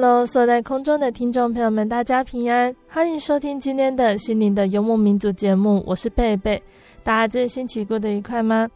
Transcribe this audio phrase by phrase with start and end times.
[0.00, 6.62] Hello，所在空中的听众朋友们，大家平安，欢迎收听今天的心灵的游牧民族节目，我是贝贝。
[7.02, 8.68] 大家这星期过得愉快吗？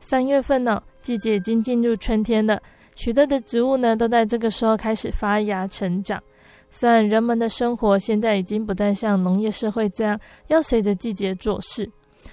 [0.00, 2.62] 三月份呢、季节已经进入春天了，
[2.94, 6.22] 许多的植物呢都在这个时候开始发芽成长。
[6.70, 11.90] 虽然人们的生活现在已经不再像农业社会这样要随着季节做事，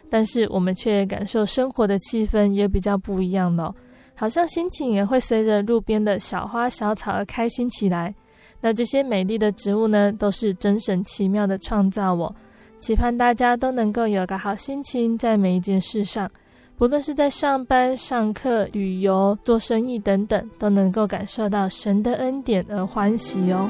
[0.08, 3.74] 但是我们却感受生活的气氛也比较不一样了，
[4.14, 8.14] 好像心情也会随着路边的小花小草而开心起来。
[8.62, 12.36] 那这些美丽的植物呢，都是真神奇妙的创造我。
[12.80, 16.30] 期盼大家都能够有个好心情，在每一件事上，
[16.78, 23.68] 不论是在上班、上课、旅游、做生意等等，都能够感受到神的恩典而欢喜哦。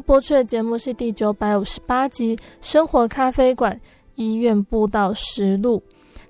[0.00, 3.78] 播出的节目是第九百五十八集《生活咖啡馆
[4.14, 5.82] 医院布道实录》。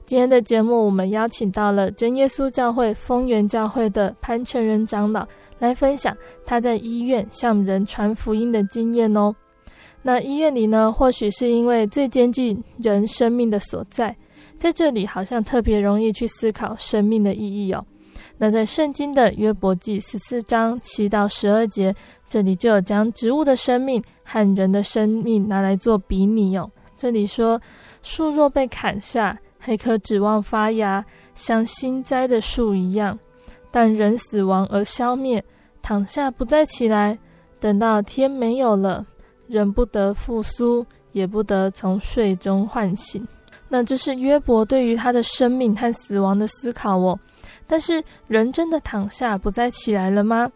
[0.05, 5.27] 今天的节目，我们邀请到了真耶稣教会丰源教会的潘成仁长老
[5.59, 9.35] 来分享他在医院向人传福音的经验哦。
[10.03, 14.17] 那医院里呢，或许是因为最接近人生命的所在，
[14.59, 17.85] 在这里好像特别容易去思考生命的意义哦。
[18.39, 21.95] 那在圣经的约伯记十四章七到十二节。
[22.29, 26.71] 这里就有将植物的生命和人的生命拿来做比拟哦。
[26.97, 27.61] 这里说，
[28.03, 31.05] 树若被砍下，还可指望发芽，
[31.35, 33.15] 像新栽的树一样；
[33.71, 35.45] 但人死亡而消灭，
[35.83, 37.19] 躺下不再起来，
[37.61, 39.07] 等到天没有了，
[39.47, 43.27] 人不得复苏，也不得从睡中唤醒。
[43.69, 47.19] 那这是约伯对于他的生命和死亡的思考哦。
[47.67, 50.51] 但是人真的躺下不再起来了吗？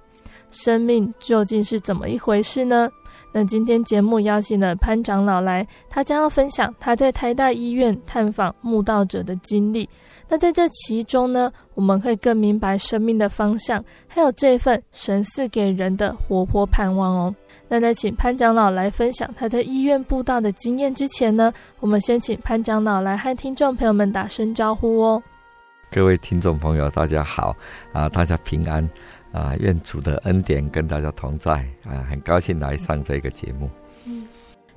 [0.50, 2.90] 生命究竟是怎么一回事呢？
[3.32, 9.88] 那今天节目邀请了潘长老来，他将要分享他在台大医院探访慕道者的经历。
[10.28, 17.34] 那在这其中呢，我们会更明白生命的方向，还有这份神赐给人的活泼盼望哦。
[17.68, 25.22] 那在请潘长老来分享他在医院布道的经验之前呢，我们先请潘长老来和听众朋友们打声招呼哦。
[25.92, 27.54] 各位听众朋友，大家好
[27.92, 28.88] 啊，大家平安。
[29.32, 32.02] 啊，愿主的恩典跟大家同在啊！
[32.10, 33.70] 很高兴来上这个节目。
[34.04, 34.26] 嗯，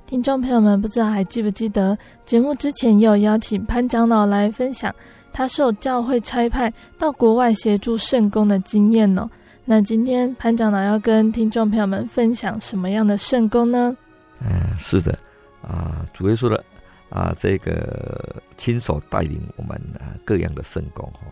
[0.06, 4.94] 听众朋友们，不知道还记不记得节目之前也有邀请潘长老来分享
[5.32, 9.28] 他受教会差派到国外协助圣工的经验呢？
[9.64, 13.96] 那今天潘长老要跟听众朋友们分享什么样的圣工呢？
[14.38, 15.18] 嗯，是的，
[15.62, 16.64] 啊，主耶稣的
[17.10, 21.22] 啊，这个亲手带领我们啊各样的圣工哈。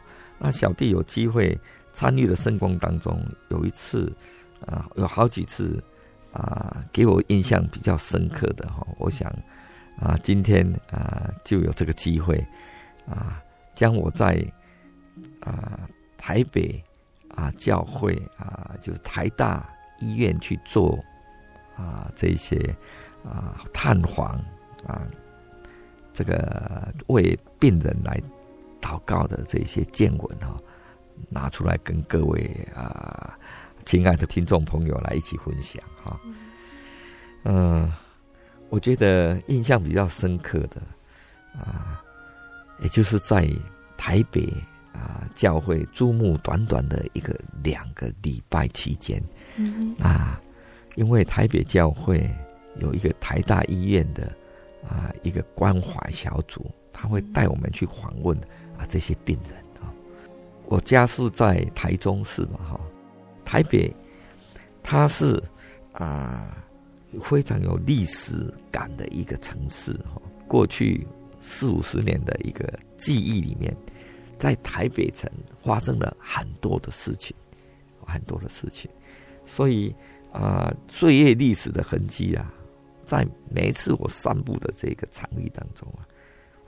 [0.40, 1.56] 那小弟有机会。
[1.92, 4.10] 参与的圣光当中，有一次，
[4.66, 5.82] 啊，有好几次，
[6.32, 9.30] 啊，给我印象比较深刻的哈，我想，
[10.00, 12.44] 啊，今天啊就有这个机会，
[13.06, 13.42] 啊，
[13.74, 14.42] 将我在
[15.40, 15.80] 啊
[16.16, 16.82] 台北
[17.28, 19.68] 啊教会啊，就是台大
[19.98, 20.98] 医院去做
[21.76, 22.74] 啊这些
[23.22, 24.42] 啊探访
[24.86, 25.06] 啊，
[26.12, 28.20] 这个为病人来
[28.80, 30.58] 祷告的这些见闻哈。
[31.28, 33.38] 拿出来跟各位啊，
[33.84, 36.20] 亲爱的听众朋友来一起分享哈。
[37.44, 37.92] 嗯、呃，
[38.68, 40.80] 我觉得印象比较深刻的
[41.58, 42.02] 啊，
[42.80, 43.48] 也就是在
[43.96, 44.52] 台北
[44.92, 49.22] 啊教会注目短短的一个两个礼拜期间，
[49.56, 50.40] 嗯啊，
[50.94, 52.30] 因为台北教会
[52.78, 54.32] 有一个台大医院的
[54.88, 58.36] 啊一个关怀小组，他会带我们去访问
[58.78, 59.71] 啊这些病人啊。
[60.72, 62.80] 我家是在台中市嘛，哈，
[63.44, 63.94] 台北
[64.82, 65.42] 它是
[65.92, 66.56] 啊。
[67.24, 71.06] 非常有历史感的一个城市哈，过去
[71.42, 72.66] 四五十年的一个
[72.96, 73.76] 记忆里面，
[74.38, 75.30] 在台北城
[75.62, 77.36] 发生了很多的事情，
[78.06, 78.90] 很多的事情，
[79.44, 79.94] 所以
[80.32, 82.50] 啊，岁月历史的痕迹啊，
[83.04, 86.08] 在每一次我散步的这个场域当中啊，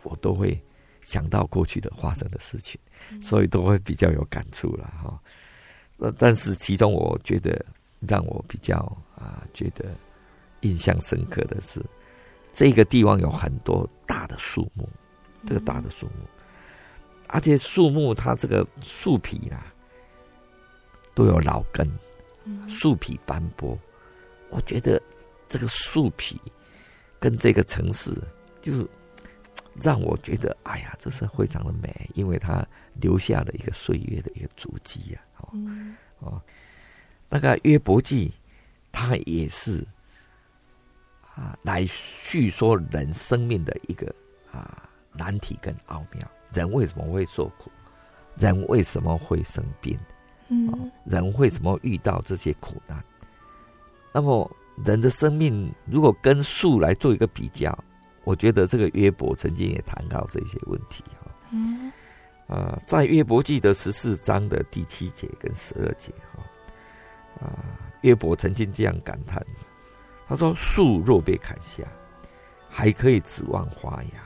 [0.02, 0.62] 我都会
[1.00, 2.78] 想到过去的发生的事情，
[3.20, 5.20] 所以都会比较有感触了哈。
[5.96, 7.64] 那但是其中我觉得
[8.00, 8.76] 让我比较
[9.14, 9.86] 啊觉得。
[10.60, 11.78] 印象深刻的是，
[12.50, 14.88] 这个地方有很多大的树木，
[15.46, 16.26] 这个大的树木，
[17.28, 19.70] 而且树木它这个树皮啊，
[21.14, 21.86] 都有老根，
[22.66, 23.78] 树皮斑驳。
[24.48, 24.98] 我觉得
[25.50, 26.40] 这个树皮
[27.20, 28.10] 跟这个城市，
[28.62, 28.88] 就是
[29.80, 32.66] 让我觉得，哎呀，这是非常的美，因为它
[33.00, 35.20] 留下了一个岁月的一个足迹呀。
[35.38, 35.48] 哦
[36.20, 36.42] 哦，
[37.28, 38.32] 那个约伯记，
[38.92, 39.86] 它也是。
[41.34, 44.06] 啊，来叙说人生命的一个
[44.52, 46.30] 啊难题跟奥妙。
[46.52, 47.72] 人为什么会受苦？
[48.36, 49.98] 人为什么会生病？
[50.46, 53.04] 嗯，人为什么遇到这些苦难？
[54.12, 54.48] 那么
[54.86, 57.76] 人的生命如果跟树来做一个比较，
[58.24, 61.30] 我觉得这个约伯曾经也谈到这些问题哈。
[61.50, 61.92] 嗯，
[62.46, 67.64] 啊，在约伯记的十四章的第七节跟十二节哈，啊，
[68.02, 69.44] 约伯曾经这样感叹。
[70.26, 71.84] 他说：“树若被砍下，
[72.68, 74.22] 还可以指望发芽，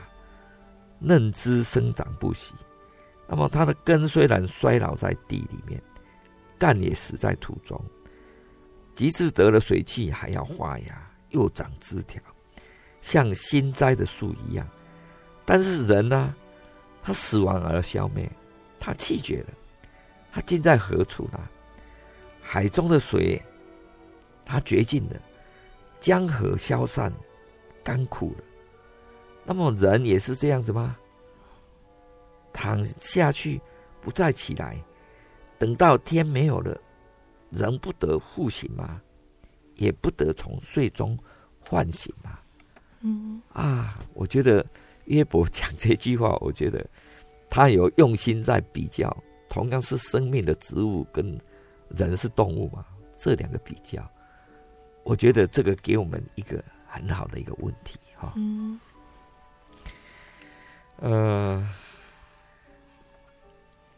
[0.97, 2.55] 嫩枝生长不息。
[3.27, 5.79] 那么它的根虽然衰老在地里面，
[6.57, 7.79] 干也死在土中。
[8.95, 12.21] 即使得了水气，还要发芽，又长枝条，
[13.01, 14.67] 像新栽的树一样。
[15.45, 16.35] 但是人呢，
[17.01, 18.29] 他死亡而消灭，
[18.77, 19.47] 他气绝了，
[20.31, 21.39] 他尽在何处呢？
[22.41, 23.41] 海中的水，
[24.45, 25.19] 他绝尽了。”
[25.99, 27.11] 江河消散，
[27.83, 28.43] 干枯了。
[29.43, 30.95] 那么人也是这样子吗？
[32.53, 33.59] 躺下去，
[33.99, 34.81] 不再起来，
[35.57, 36.79] 等到天没有了，
[37.49, 39.01] 人不得复醒吗？
[39.75, 41.19] 也不得从睡中
[41.59, 42.38] 唤醒吗？
[43.01, 44.65] 嗯啊，我觉得
[45.05, 46.85] 约伯讲这句话，我觉得
[47.49, 49.15] 他有用心在比较，
[49.49, 51.39] 同样是生命的植物跟
[51.89, 52.85] 人是动物嘛，
[53.17, 54.07] 这两个比较。
[55.03, 58.33] 我觉得这个给我们一个很好的一个问题哈。
[58.35, 58.79] 嗯。
[60.97, 61.65] 呃，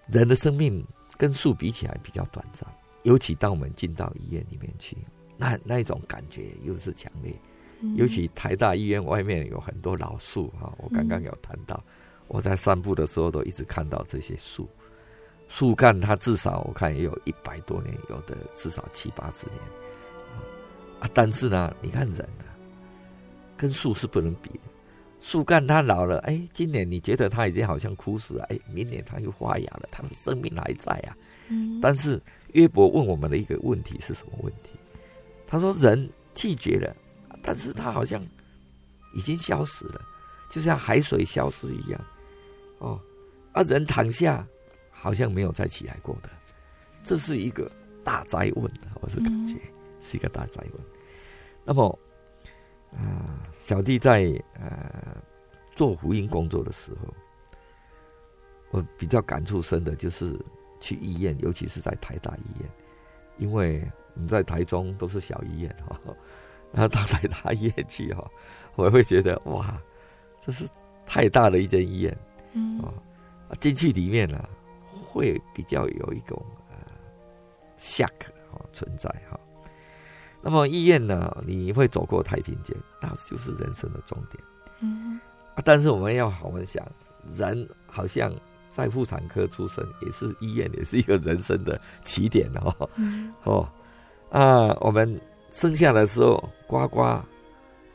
[0.07, 0.85] 人的生命
[1.17, 2.63] 跟树比起来比较短暂，
[3.01, 4.95] 尤其当我们进到医院里面去，
[5.35, 7.33] 那那一种感觉又是强烈。
[7.95, 11.83] 尤其台大医院外面有很多老树哈，我刚刚有谈到，
[12.27, 14.69] 我在散步的时候都一直看到这些树，
[15.47, 19.57] 树干它至少我看也有一百多年，有的至少七八十年。
[20.99, 22.45] 啊，但是呢，你看人啊，
[23.57, 24.59] 跟树是不能比的。
[25.19, 31.17] 树干它老了，哎，今年你觉得它已经好像枯死了，哎，明年它又发芽了，它的生命还在啊。
[31.49, 31.79] 嗯。
[31.81, 32.21] 但是
[32.53, 34.71] 约伯问我们的一个问题是什么问题？
[35.47, 36.95] 他说：人拒绝了，
[37.41, 38.21] 但是他好像
[39.13, 40.01] 已经消失了，
[40.49, 42.01] 就像海水消失一样。
[42.79, 42.99] 哦，
[43.53, 44.45] 啊，人躺下
[44.89, 46.29] 好像没有再起来过的，
[47.03, 47.69] 这是一个
[48.03, 48.71] 大灾问，
[49.01, 49.55] 我是感觉。
[49.55, 49.71] 嗯
[50.03, 50.83] 是一个大灾问。
[51.63, 51.99] 那么，
[52.89, 55.15] 啊、呃，小弟在呃
[55.75, 57.13] 做福音工作的时候，
[58.71, 60.35] 我比较感触深的就是
[60.79, 62.69] 去医院，尤其是在台大医院，
[63.37, 65.95] 因为我们在台中都是小医院哈，
[66.71, 68.29] 然后到台大医院去哈，
[68.75, 69.79] 我会觉得哇，
[70.39, 70.67] 这是
[71.05, 72.17] 太大的一间医院，
[72.53, 72.91] 嗯啊，
[73.59, 74.49] 进去里面呢、啊，
[75.05, 76.77] 会比较有一种呃
[77.77, 78.11] shock
[78.73, 79.39] 存在哈。
[80.41, 81.37] 那么医院呢？
[81.45, 84.43] 你会走过太平间，那就是人生的终点。
[84.79, 85.19] 嗯，
[85.63, 86.83] 但是我们要好好想，
[87.29, 88.33] 人好像
[88.67, 92.89] 在妇产科出生，也是医院，也是一个人生的起点哦。
[92.95, 93.69] 嗯、哦，
[94.31, 95.21] 啊，我们
[95.51, 97.21] 生下的时候呱呱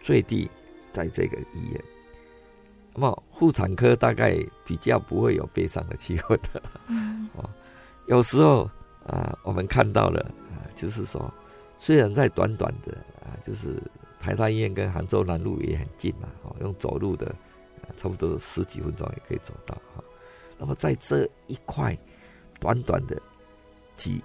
[0.01, 0.49] 坠地
[0.93, 1.85] 在这个医院。
[2.95, 6.63] 那么妇产科大概比较不会有悲伤的气氛的。
[6.87, 7.51] 嗯， 哦，
[8.07, 8.71] 有时候
[9.05, 10.21] 啊，我们看到了
[10.53, 11.29] 啊，就是说。
[11.79, 13.77] 虽然在短短的啊，就是
[14.19, 17.35] 台大医院跟杭州南路也很近嘛，哦，用走路的，
[17.99, 20.03] 差不多十几分钟也可以走到哈。
[20.57, 21.95] 那么在这一块
[22.59, 23.21] 短短的
[23.95, 24.25] 几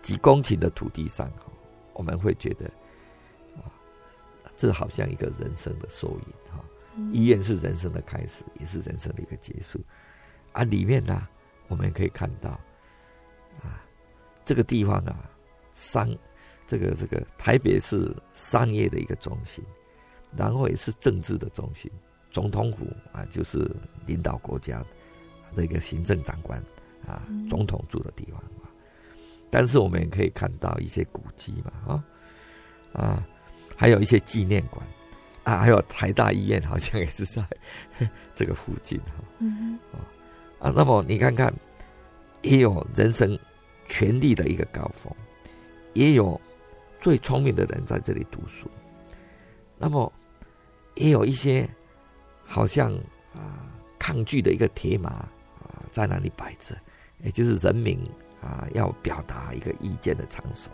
[0.00, 1.30] 几公顷的土地上，
[1.98, 2.66] 我们会觉得
[3.56, 3.66] 啊，
[4.56, 6.64] 这好像一个人生的缩影哈。
[7.12, 9.80] 医院是人生的开始，也是人生的一个结束。
[10.52, 11.26] 啊，里面呢，
[11.66, 12.50] 我们可以看到
[13.60, 13.82] 啊，
[14.44, 15.28] 这个地方啊，
[15.74, 16.08] 商，
[16.68, 19.64] 这个这个台北是商业的一个中心，
[20.36, 21.90] 然后也是政治的中心。
[22.30, 23.68] 总统府啊，就是
[24.06, 24.84] 领导国家
[25.56, 26.62] 的一个行政长官
[27.06, 28.40] 啊，总统住的地方。
[29.50, 32.04] 但是我们也可以看到一些古迹嘛，啊
[32.92, 33.26] 啊，
[33.76, 34.86] 还有一些纪念馆
[35.44, 37.42] 啊，还有台大医院，好像也是在
[38.34, 39.24] 这个附近哈。
[39.38, 39.78] 嗯
[40.60, 41.52] 啊，那么你看看，
[42.42, 43.38] 也有人生
[43.86, 45.10] 权力的一个高峰，
[45.94, 46.38] 也有
[47.00, 48.68] 最聪明的人在这里读书，
[49.78, 50.12] 那么
[50.96, 51.68] 也有一些
[52.44, 52.92] 好像
[53.32, 56.76] 啊抗拒的一个铁马啊在那里摆着，
[57.22, 57.98] 也就是人民。
[58.40, 60.72] 啊，要表达一个意见的场所，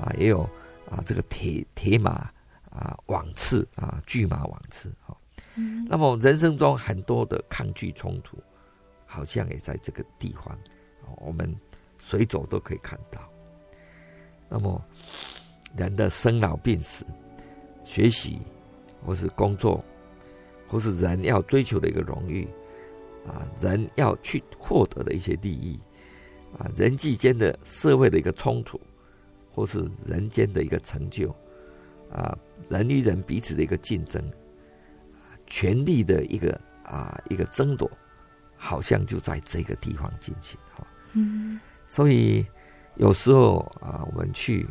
[0.00, 0.42] 啊，也有
[0.90, 2.30] 啊，这个铁铁马
[2.70, 5.16] 啊，网刺啊，巨马网刺，哈、
[5.56, 5.86] 嗯。
[5.88, 8.36] 那么人生中很多的抗拒冲突，
[9.06, 10.56] 好像也在这个地方，
[11.16, 11.54] 我们
[11.98, 13.20] 随走都可以看到。
[14.48, 14.82] 那么
[15.76, 17.06] 人的生老病死、
[17.82, 18.40] 学习
[19.04, 19.82] 或是工作，
[20.66, 22.46] 或是人要追求的一个荣誉，
[23.26, 25.80] 啊，人要去获得的一些利益。
[26.58, 28.80] 啊，人际间的社会的一个冲突，
[29.52, 31.32] 或是人间的一个成就，
[32.10, 32.36] 啊，
[32.68, 34.20] 人与人彼此的一个竞争，
[35.12, 37.88] 啊，权力的一个啊一个争夺，
[38.56, 40.84] 好像就在这个地方进行哈。
[41.12, 42.44] 嗯，所以
[42.96, 44.66] 有时候啊，我们去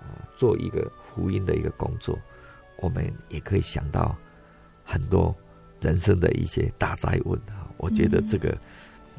[0.00, 2.18] 啊做一个福音的一个工作，
[2.78, 4.16] 我们也可以想到
[4.82, 5.32] 很多
[5.80, 7.70] 人生的一些大灾问啊。
[7.76, 8.58] 我觉得这个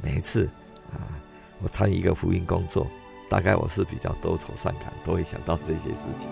[0.03, 0.45] 每一次
[0.91, 1.07] 啊。
[1.61, 2.87] 我参与一个福音工作，
[3.29, 6.29] 大概我是比较多愁善感，都会想到这些事情。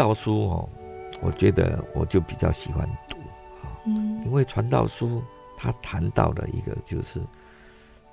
[0.00, 0.68] 道书哦，
[1.20, 3.18] 我觉得我就比较喜欢读
[3.62, 3.68] 啊，
[4.24, 5.22] 因为传道书
[5.58, 7.20] 它谈到了一个就是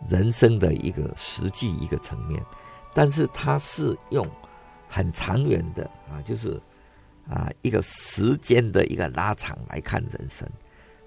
[0.09, 2.43] 人生的一个实际一个层面，
[2.93, 4.21] 但是它是用
[4.89, 6.61] 很长远的啊，就是
[7.29, 10.45] 啊一个时间的一个拉长来看人生，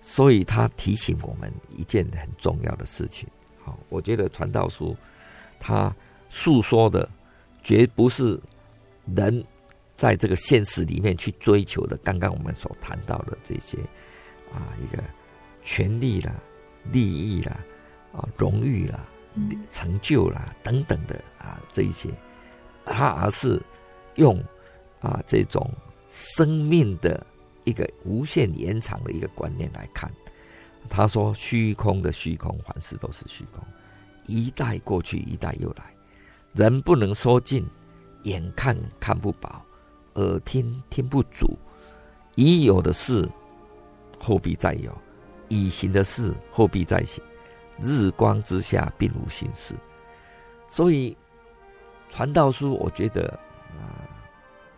[0.00, 3.28] 所以它提醒我们一件很重要的事情。
[3.62, 4.96] 好，我觉得传道书
[5.58, 5.94] 它
[6.30, 7.06] 诉说的
[7.62, 8.40] 绝不是
[9.14, 9.44] 人。
[10.00, 13.76] 在这个现实里面去追求的，刚刚我们所谈到的这些
[14.50, 15.04] 啊，一个
[15.62, 16.32] 权利啦、
[16.90, 17.60] 利益啦、
[18.10, 18.98] 啊荣誉啦、
[19.70, 22.08] 成就啦等等的啊这一些，
[22.86, 23.60] 他而是
[24.14, 24.42] 用
[25.00, 25.70] 啊这种
[26.08, 27.26] 生命的
[27.64, 30.10] 一个无限延长的一个观念来看。
[30.88, 33.62] 他说：“虚空的虚空，凡事都是虚空，
[34.24, 35.94] 一代过去，一代又来，
[36.54, 37.68] 人不能说尽，
[38.22, 39.62] 眼看看不饱。”
[40.14, 41.58] 耳听听不足，
[42.34, 43.28] 已有的事
[44.18, 44.96] 后必再有，
[45.48, 47.22] 已行的事后必再行。
[47.80, 49.74] 日光之下并无新事，
[50.68, 51.16] 所以
[52.10, 53.28] 传道书，我觉得
[53.78, 54.04] 啊，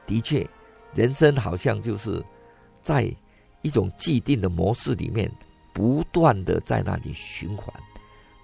[0.07, 0.49] 的确，
[0.95, 2.25] 人生好像就是
[2.81, 3.13] 在
[3.63, 5.29] 一种既定的模式里面，
[5.73, 7.75] 不断的在那里循环。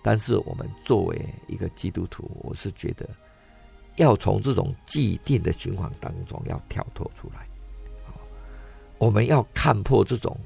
[0.03, 3.09] 但是我们作为一个基督徒，我是觉得。
[3.99, 7.47] 要从这种既定的循环当中要跳脱出来，
[8.97, 10.37] 我们要看破这种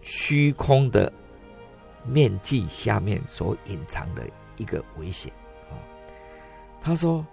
[0.00, 1.12] 虚空的
[2.06, 5.32] 面具下面所隐藏的一个危险。
[6.80, 7.26] 他说：“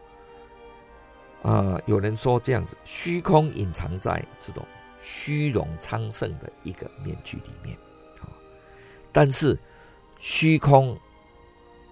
[1.44, 4.66] 啊，有人说这样子，虚空隐藏在这种
[5.00, 7.78] 虚荣昌盛的一个面具里面，
[9.12, 9.58] 但是
[10.20, 10.98] 虚空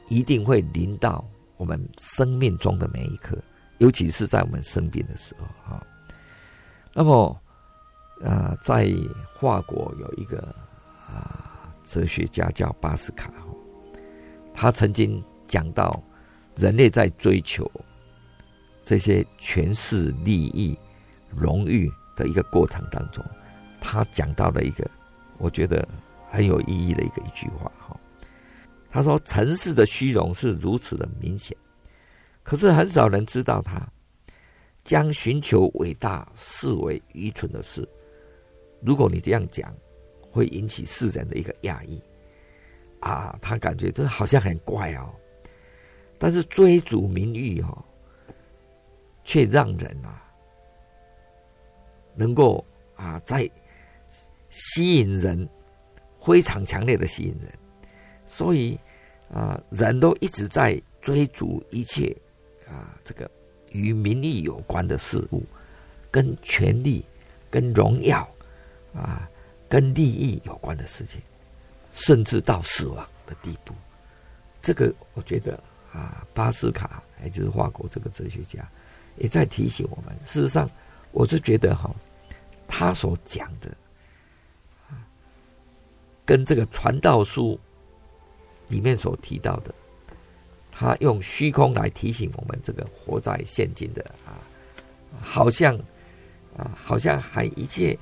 [0.08, 1.24] 一定会临到
[1.56, 3.38] 我们生命中的每一刻。”
[3.80, 5.88] 尤其是在我们生病的时候，哈。
[6.94, 7.42] 那么，
[8.24, 8.90] 啊，在
[9.40, 10.40] 法国有一个
[11.08, 13.30] 啊哲学家叫巴斯卡，
[14.54, 16.02] 他曾经讲到
[16.56, 17.70] 人类在追求
[18.84, 20.78] 这些权势、利益、
[21.36, 23.24] 荣誉的一个过程当中，
[23.82, 24.90] 他讲到了一个
[25.38, 25.86] 我觉得
[26.30, 28.00] 很有意义的一个一句话哈。
[28.90, 31.58] 他说：“尘世的虚荣是如此的明显，
[32.46, 33.86] 可是很少人知道他
[34.84, 37.86] 将寻求伟大视为愚蠢的事。
[38.82, 39.76] 如果你这样讲，
[40.32, 42.00] 会引起世人的一个讶异
[43.00, 45.12] 啊，他感觉这好像很怪哦。
[46.20, 47.84] 但是追逐名誉、哦，
[49.24, 50.24] 却让人啊
[52.14, 52.64] 能够
[52.96, 53.50] 啊在
[54.50, 55.50] 吸引人，
[56.22, 57.52] 非常强烈的吸引人，
[58.26, 58.80] 所以。”
[59.34, 62.16] 啊，人都一直在追逐一切
[62.68, 63.30] 啊，这个
[63.72, 65.44] 与名利有关的事物，
[66.12, 67.06] 跟权力、
[67.50, 68.28] 跟荣耀
[68.94, 69.30] 啊、
[69.68, 71.22] 跟利益有关的事情，
[71.94, 73.74] 甚至到死亡的地步。
[74.62, 75.62] 这个我觉得
[75.94, 78.68] 啊，巴斯卡也就是法国这个哲学家，
[79.18, 80.16] 也在提醒我们。
[80.26, 80.70] 事实上，
[81.12, 81.94] 我是觉得哈，
[82.68, 83.76] 他所讲的，
[86.26, 87.60] 跟这个传道书。
[88.68, 89.72] 里面所提到的，
[90.78, 94.36] 他用虚空来提醒我们，这个活在现今的啊，
[95.22, 95.74] 好像
[96.58, 97.98] 啊，好像还一切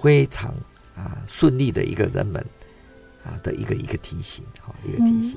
[0.00, 0.54] 非常
[0.96, 2.42] 啊顺利的一个人们
[3.22, 5.36] 啊的一个一个提醒，哈，一个提醒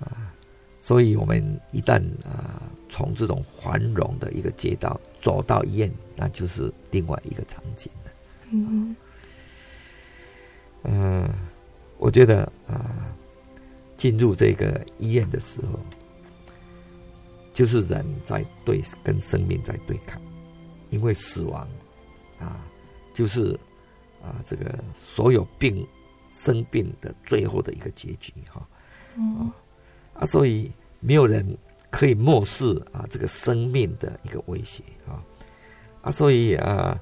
[0.00, 0.32] 啊，
[0.80, 8.10] 所以我们一旦啊从这种繁荣的一个街道走到医院，那就是另外一个场景了。
[8.52, 8.96] 嗯
[10.84, 11.28] 嗯。
[12.00, 13.12] 我觉得啊，
[13.98, 15.78] 进入这个医院的时候，
[17.52, 20.18] 就是人在对跟生命在对抗，
[20.88, 21.68] 因为死亡
[22.38, 22.64] 啊，
[23.12, 23.52] 就是
[24.22, 25.86] 啊这个所有病
[26.30, 28.66] 生病的最后的一个结局哈。
[29.16, 29.50] 嗯。
[30.14, 31.58] 啊，所以没有人
[31.90, 35.22] 可以漠视啊这个生命的一个威胁啊。
[36.02, 36.96] 啊，所以啊，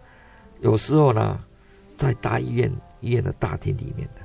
[0.60, 1.44] 有时候呢，
[1.96, 4.22] 在大医院医院的大厅里面呢。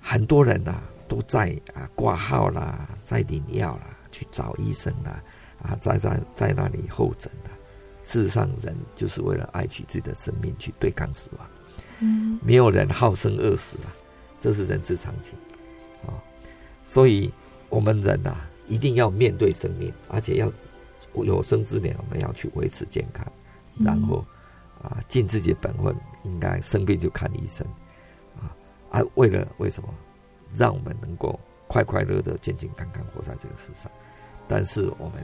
[0.00, 5.22] 很多人呐、啊、都在啊挂号啦，在领药啦，去找医生啦，
[5.62, 7.50] 啊，在在在那里候诊啦。
[8.04, 11.48] 事实上，人就是为了爱惜自己的生命去对抗死亡。
[12.00, 13.88] 嗯，没有人好生饿死啊，
[14.40, 15.34] 这是人之常情
[16.06, 16.12] 啊。
[16.84, 17.32] 所以，
[17.70, 20.52] 我们人呐、啊，一定要面对生命，而且要
[21.14, 23.26] 有生之年，我们要去维持健康，
[23.78, 24.22] 然后
[24.82, 27.66] 啊，尽自己的本分，应该生病就看医生
[28.36, 28.52] 啊。
[28.90, 29.88] 啊，为了为什么
[30.56, 33.90] 让我们能够快快乐乐、健健康康活在这个世上？
[34.46, 35.20] 但是我们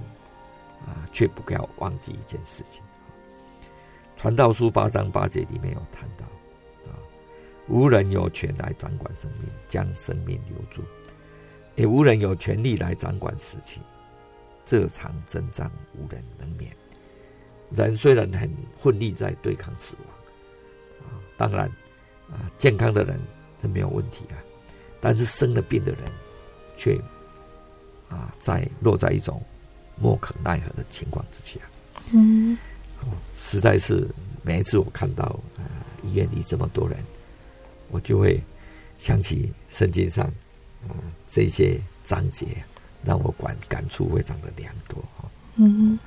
[0.87, 2.83] 啊，却不要忘记一件事情。
[4.17, 6.25] 传道书八章八节里面有谈到
[6.91, 6.97] 啊，
[7.69, 10.83] 无人有权来掌管生命，将生命留住；
[11.77, 13.81] 也无人有权利来掌管死期。
[14.67, 16.75] 这场争战无人能免。
[17.71, 21.67] 人虽然很奋力在对抗死亡啊，当然
[22.31, 23.21] 啊，健康的人。
[23.63, 24.41] 是没有问题啊，
[25.01, 26.13] 但是生了病的人，
[26.77, 27.01] 却
[28.09, 29.43] 啊，在落在一种
[29.97, 31.61] 莫可奈何的情况之下，
[32.13, 32.59] 嗯，
[33.41, 34.07] 实在是
[34.43, 35.25] 每一次我看到
[35.57, 35.65] 啊
[36.03, 36.99] 医院里这么多人，
[37.91, 38.41] 我就会
[38.99, 40.27] 想起圣经上
[40.87, 40.93] 啊
[41.29, 42.47] 这些章节，
[43.05, 45.29] 让我感感触非常的良多哈。
[45.57, 45.99] 嗯，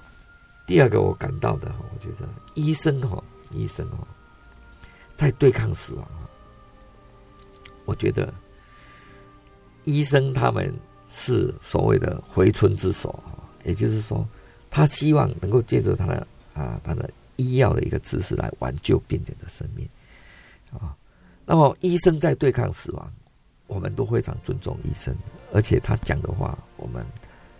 [0.67, 4.07] 第二个我感到的，我觉得医生哈，医生哈，
[5.15, 6.07] 在对抗死亡。
[7.85, 8.33] 我觉得
[9.83, 10.73] 医生他们
[11.09, 13.17] 是所谓的回春之手，
[13.63, 14.27] 也就是说，
[14.69, 19.87] 他希望能够借着他的啊他的医药的一个知识来挽救病人的生命
[20.71, 20.95] 啊。
[21.45, 23.11] 那么医生在对抗死亡，
[23.67, 25.15] 我们都非常尊重医生，
[25.51, 27.03] 而且他讲的话，我们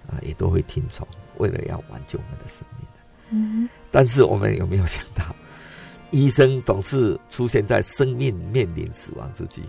[0.07, 1.07] 啊也都会听从，
[1.37, 2.87] 为了要挽救我们的生命。
[3.29, 5.35] 嗯，但是我们有没有想到，
[6.11, 9.63] 医生总是出现在生命面临死亡之际？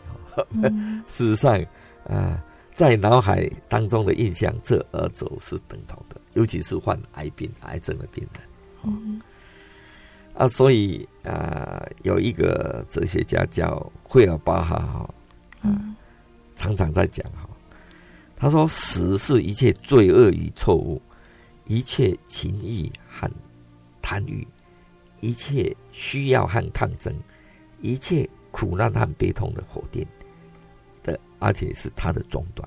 [0.51, 1.59] 嗯、 事实上，
[2.05, 8.43] 啊、呃，在脑海当中的印象，这而走是等同的，尤其是患癌病、癌症的病人。
[8.85, 9.21] 嗯、
[10.35, 15.11] 啊，所以啊、呃，有一个哲学家叫惠尔巴哈哈，啊，
[15.63, 15.95] 嗯、
[16.55, 17.49] 常常在讲哈，
[18.37, 21.01] 他说：“死是一切罪恶与错误，
[21.67, 23.31] 一切情欲和
[24.03, 24.47] 贪欲，
[25.21, 27.15] 一切需要和抗争，
[27.81, 29.83] 一切苦难和悲痛的否
[31.13, 32.67] 定。”而且是他的终端，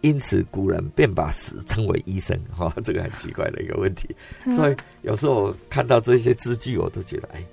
[0.00, 4.08] 因此古人便把死称为医生，哈，这个很奇怪的一个问题。
[4.54, 7.44] 所以有时候我看到这些字句，我都觉得，哎，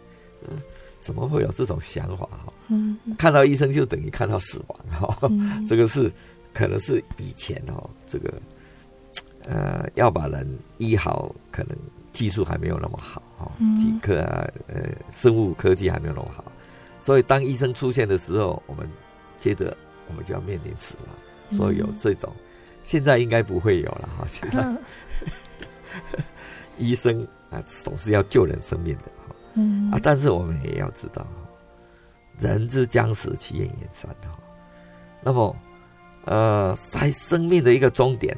[0.48, 0.56] 嗯，
[1.02, 2.28] 怎么会有这种想法？
[2.28, 5.28] 哈，嗯，看到医生就等于看到死亡，哈，
[5.68, 6.12] 这个是
[6.54, 8.32] 可能是以前哦，这个
[9.46, 11.76] 呃要把人医好，可能
[12.14, 16.44] 技术还没有那么好哦，几科啊呃生物科技还没有那么好，
[17.02, 18.88] 所以当医生出现的时候，我们
[19.40, 19.76] 接着
[20.08, 22.32] 我们就要面临死亡，所以有这种，
[22.84, 24.66] 现在应该不会有了哈， 现在
[26.78, 31.26] 医生啊总是要救人生命的哈，嗯啊，但是我们也要知道。
[32.40, 34.38] 人之将死，其言也善哈。
[35.24, 35.56] 那么，
[36.26, 38.38] 呃，在生命的一个终点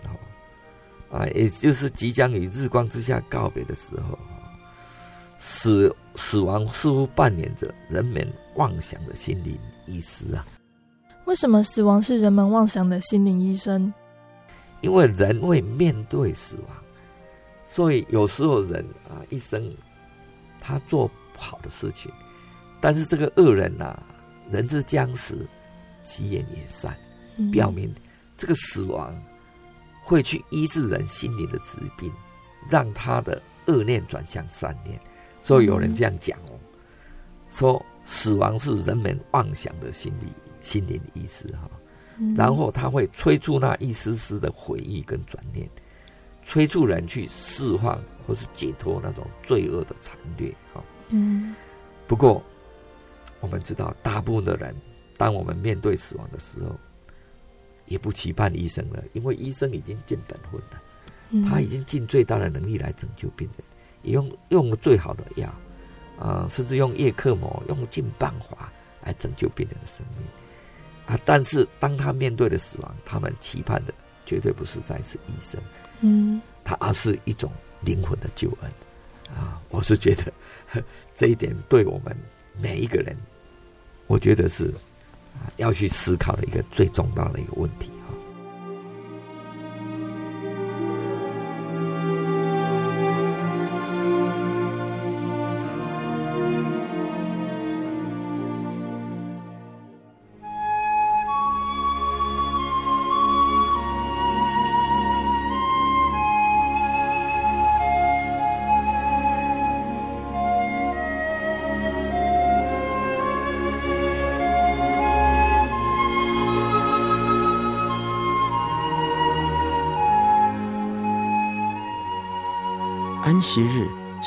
[1.11, 4.17] 哈，啊，也就是即将与日光之下告别的时候，
[5.37, 10.45] 死死亡似乎扮演着人们妄想的心灵意识啊。
[11.29, 13.93] 为什么死亡是人们妄想的心灵医生？
[14.81, 16.75] 因为人会面对死亡，
[17.63, 19.71] 所以有时候人啊，一生
[20.59, 22.11] 他做不好的事情。
[22.81, 24.03] 但是这个恶人呐、啊，
[24.49, 25.45] 人之将死，
[26.01, 26.97] 其言也善，
[27.51, 27.93] 表明
[28.35, 29.15] 这个死亡
[30.03, 32.11] 会去医治人心灵的疾病，
[32.67, 34.99] 让他的恶念转向善念。
[35.43, 36.57] 所以有人这样讲哦，
[37.51, 40.25] 说死亡是人们妄想的心理
[40.61, 41.69] 心灵的意思哈。
[42.35, 45.69] 然后他会催促那一丝丝的回忆跟转念，
[46.43, 50.83] 催促人去释放或是解脱那种罪恶的残虐哈。
[51.09, 51.55] 嗯，
[52.07, 52.43] 不过。
[53.41, 54.75] 我们知道，大部分的人，
[55.17, 56.77] 当我们面对死亡的时候，
[57.85, 63.63] 也不期盼医生了，因为医生已经尽本分了，他已经尽最大的能力来拯救病人，
[64.01, 65.47] 也用用了最好的药，
[66.17, 68.69] 啊、呃，甚至用叶克膜，用尽办法
[69.05, 70.27] 来拯救病人的生命，
[71.09, 73.93] 啊，但是当他面对了死亡，他们期盼的
[74.25, 75.59] 绝对不是再次医生，
[76.01, 78.71] 嗯，他而是一种灵魂的救恩，
[79.35, 80.31] 啊，我是觉得
[81.15, 82.15] 这一点对我们。
[82.61, 83.15] 每一个人，
[84.07, 84.65] 我觉得是
[85.33, 87.89] 啊，要去思考的一个最重大的一个问题。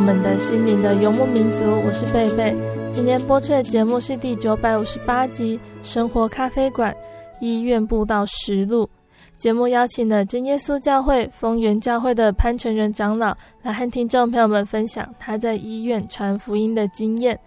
[0.00, 2.56] 我们的心灵的游牧民族，我是贝贝。
[2.90, 6.90] 今天播出的节目是第九百五十八集《生活咖啡馆》
[7.38, 8.88] 医院步道实录。
[9.36, 17.38] 节目邀请了真耶稣教会丰源教会的潘成仁长老来和听众朋友们分享他在医院传福音的经验。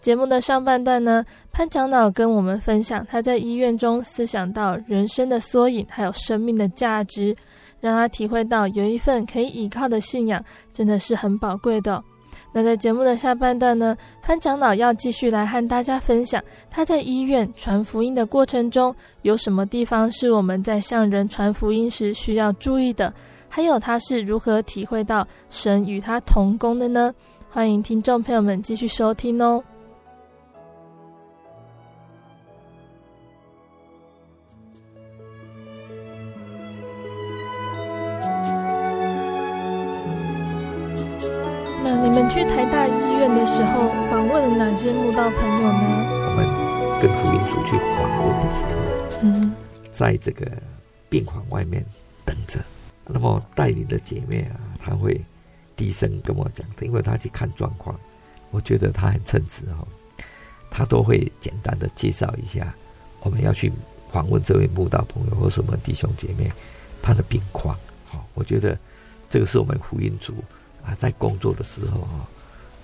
[0.00, 7.36] 节目的上半段呢，潘长老跟我们分享他在医院中思想到人生的缩影，还有生命的价值。
[7.80, 12.02] 让他体会到有一份可以依靠的信仰，真的是很宝贵的。
[12.52, 23.12] 那在节目的下半段呢，潘长老要继续来和大家分享他在医院传福音的过程中，有什么地方是我们在向人传福音时需要注意的，
[23.48, 27.14] 还有他是如何体会到神与他同工的呢？
[27.48, 29.62] 欢迎听众朋友们继续收听哦。
[42.08, 46.06] 们去台大医院的时候，访问了哪些慕道朋友呢？
[46.28, 49.54] 我们跟福音组去访问的时候，嗯，
[49.90, 50.50] 在这个
[51.08, 51.84] 病房外面
[52.24, 52.58] 等着。
[53.06, 55.20] 那么带领的姐妹啊，她会
[55.74, 57.98] 低声跟我讲，因为她去看状况。
[58.50, 59.86] 我觉得她很称职哦，
[60.70, 62.72] 她都会简单的介绍一下
[63.20, 63.72] 我们要去
[64.12, 66.50] 访问这位慕道朋友或什么弟兄姐妹
[67.02, 67.76] 他的病况。
[68.06, 68.78] 好，我觉得
[69.28, 70.34] 这个是我们福音组
[70.84, 72.28] 啊在工作的时候啊，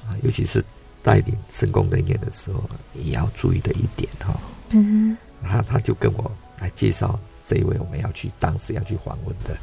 [0.06, 0.64] 啊，尤其是
[1.02, 2.62] 带领事工人员的时候，
[2.94, 4.38] 也要注意的一点哈。
[4.70, 9.56] 嗯，他他就跟我来介绍这一位我们要去当时要去访问的。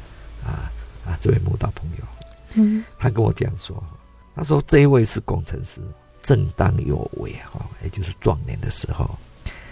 [0.44, 0.68] 啊
[1.06, 1.16] 啊！
[1.22, 2.04] 这位慕道朋友，
[2.52, 3.82] 嗯，他跟我这样说，
[4.36, 5.80] 他说这一位是工程师，
[6.22, 9.08] 正当有为哈，也就是壮年的时候，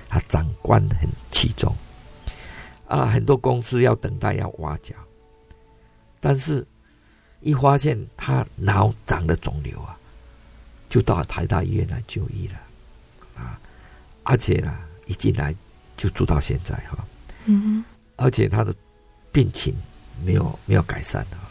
[0.09, 1.77] 他长官很器重，
[2.89, 4.95] 啊，很多公司要等待要挖角，
[6.21, 6.67] 但是
[7.43, 9.97] 一发现他脑长了肿瘤啊，
[10.89, 13.59] 就到台大医院来就医了，啊，
[14.23, 14.77] 而且呢，
[15.07, 15.55] 一进来
[15.97, 17.05] 就住到现在哈，
[17.47, 17.85] 嗯，
[18.17, 18.75] 而且他的
[19.31, 19.75] 病情。
[20.25, 21.51] 没有没有改善啊！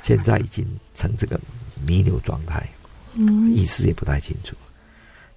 [0.00, 0.64] 现在已经
[0.94, 1.38] 成这个
[1.84, 2.66] 弥留状态，
[3.12, 4.56] 嗯，意识也不太清楚。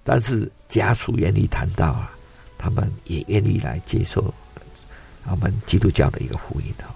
[0.02, 2.10] 但是家属愿意谈到啊，
[2.56, 4.32] 他们也愿意来接受
[5.26, 6.88] 我们基督教的一个福音啊。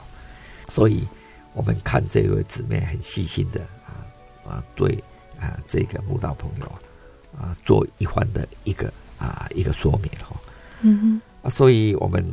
[0.70, 1.06] 所以，
[1.54, 4.04] 我们看这位姊妹很细心的啊
[4.46, 5.02] 啊，对
[5.38, 6.66] 啊这个慕道朋友
[7.38, 10.36] 啊做一番的一个啊一个说明哈，
[10.80, 12.24] 嗯哼啊，所以我们。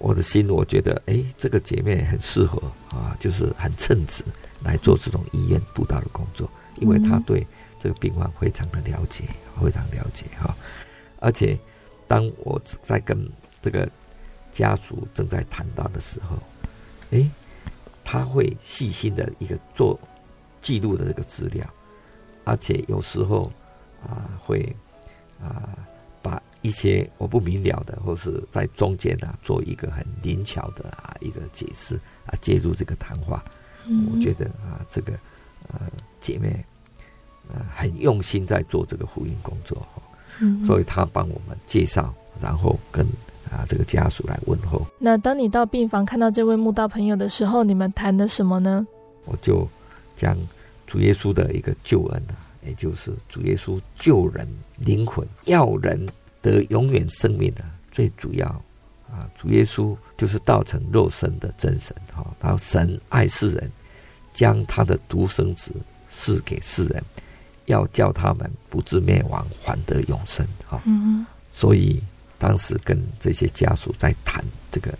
[0.00, 4.24] 我的心，我觉得，哎，这个姐妹很适合啊，就是很称职
[4.60, 7.46] 来做这种医院布道的工作，因为她对
[7.78, 9.22] 这个病患非常的了解，
[9.62, 10.52] 非常了解哈。
[11.20, 11.56] 而且，
[12.08, 13.30] 当我在跟
[13.62, 13.88] 这个
[14.50, 16.36] 家属正在谈到的时候，
[17.12, 17.24] 哎，
[18.04, 19.98] 他会细心的一个做
[20.60, 21.66] 记录的这个资料，
[22.44, 23.50] 而且有时候
[24.02, 24.74] 啊会
[25.40, 25.76] 啊
[26.22, 26.40] 把。
[26.64, 33.44] 一些我不明了的，或是在中间啊，做一个很灵巧的啊一个解释啊，介入这个谈话，
[33.84, 35.12] 嗯、我觉得啊，这个
[35.68, 35.78] 呃
[36.22, 36.64] 姐妹
[37.52, 39.86] 呃很用心在做这个福音工作，
[40.40, 43.06] 嗯，所以她帮我们介绍，然后跟
[43.50, 44.86] 啊这个家属来问候。
[44.98, 48.86] 那当你到病房看到这位慕道朋友的时候，你们谈的什么呢？
[49.24, 49.68] 我就
[50.16, 50.36] 将
[50.86, 52.34] 主耶稣的一个救恩啊，
[52.66, 54.46] 也就是主耶稣救人
[54.78, 56.06] 灵魂，要人。
[56.44, 58.46] 得永远生命的最主要
[59.10, 62.22] 啊，主耶稣就是道成肉身的真神哈。
[62.38, 63.72] 然后神爱世人，
[64.34, 65.72] 将他的独生子
[66.12, 67.02] 赐给世人，
[67.64, 70.82] 要叫他们不至灭亡，还得永生哈。
[70.84, 72.02] 嗯，所以
[72.44, 74.92] 当时跟这些家属在谈这个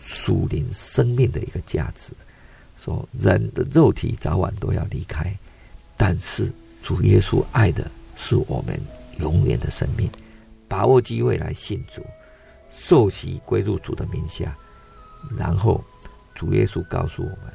[0.00, 2.14] 属灵生命的一个价值，
[2.82, 5.30] 说人的肉体早晚都要离开，
[5.98, 6.50] 但是
[6.82, 8.80] 主耶稣爱的是我们
[9.18, 10.08] 永远的生命。
[10.66, 12.02] 把握机会来信主，
[12.70, 14.56] 受洗归入主的名下，
[15.36, 15.84] 然后
[16.34, 17.52] 主耶稣告诉我们：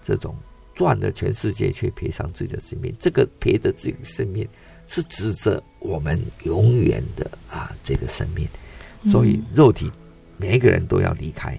[0.00, 0.36] 这种
[0.76, 4.48] 赚了全世界却赔上自己的生命，这个赔的这个生命
[4.86, 8.46] 是指着我们永远的啊这个生命。
[9.04, 9.90] 所以肉体
[10.36, 11.58] 每一个人都要离开，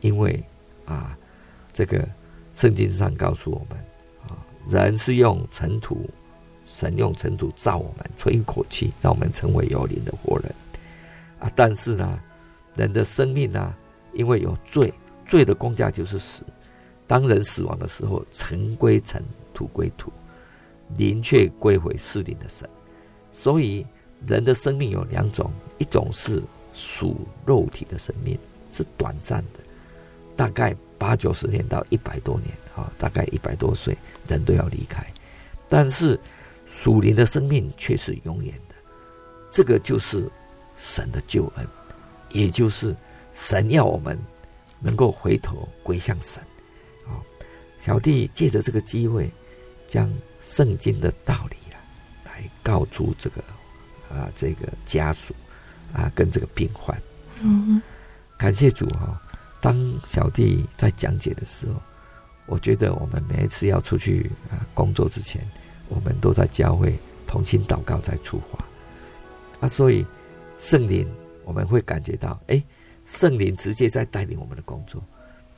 [0.00, 0.42] 因为
[0.84, 1.16] 啊
[1.72, 2.08] 这个
[2.54, 3.78] 圣经上告诉我们
[4.28, 6.08] 啊，人是用尘土。
[6.72, 10.54] 神用尘土造我们，吹一口气，让我们成为有灵的活人
[11.40, 11.50] 啊！
[11.56, 12.20] 但是呢，
[12.76, 13.74] 人的生命呢，
[14.14, 14.94] 因为有罪，
[15.26, 16.44] 罪的工价就是死。
[17.08, 19.20] 当人死亡的时候，尘归尘，
[19.52, 20.12] 土归土，
[20.96, 22.70] 灵却归回赐灵的神。
[23.32, 23.84] 所以，
[24.24, 26.40] 人的生命有两种：一种是
[26.80, 28.38] 属肉体的生命，
[28.72, 29.60] 是短暂的，
[30.34, 33.94] 大概八九十年到一百多年啊，大概一百多岁，
[34.26, 35.04] 人都要离开。
[35.68, 36.18] 但是，
[36.66, 38.74] 属灵的生命却是永远的，
[39.50, 40.26] 这个就是
[40.78, 41.66] 神的救恩，
[42.30, 42.96] 也就是
[43.34, 44.18] 神要我们
[44.80, 46.42] 能够回头归向神。
[47.06, 47.20] 啊，
[47.78, 49.30] 小弟借着这个机会，
[49.86, 50.10] 将
[50.42, 51.76] 圣经的道理啊，
[52.24, 53.42] 来告诉这个
[54.08, 55.34] 啊这个家属
[55.92, 56.96] 啊跟这个病患。
[57.40, 57.80] 嗯，
[58.36, 59.20] 感谢主哈！
[59.60, 59.74] 当
[60.06, 61.74] 小弟在讲解的时候，
[62.46, 65.40] 我觉得我们每一次要出去啊工作之前。
[65.92, 68.64] 我们都在教会同心祷告，再出发
[69.58, 69.68] 啊！
[69.68, 70.06] 所以
[70.56, 71.04] 圣灵，
[71.44, 72.62] 我们会感觉到，哎，
[73.04, 75.02] 圣灵直接在带领我们的工作。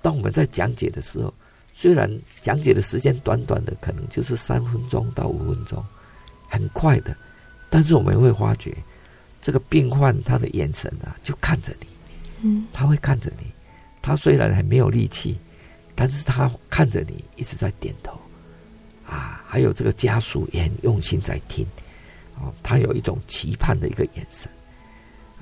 [0.00, 1.34] 当我们在讲解的时候，
[1.74, 5.84] 虽然讲解的时间短短的，可能就是三分钟到五分钟，
[6.48, 7.14] 很快的，
[7.68, 8.74] 但是我们会发觉，
[9.42, 11.86] 这个病患他的眼神啊，就看着你，
[12.42, 13.44] 嗯，他会看着你，
[14.00, 15.36] 他虽然还没有力气，
[15.94, 18.18] 但是他看着你，一直在点头。
[19.04, 21.66] 啊，还有这个家属也很用心在听，
[22.40, 24.50] 哦，他有一种期盼的一个眼神，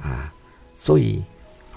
[0.03, 0.33] 啊，
[0.77, 1.23] 所以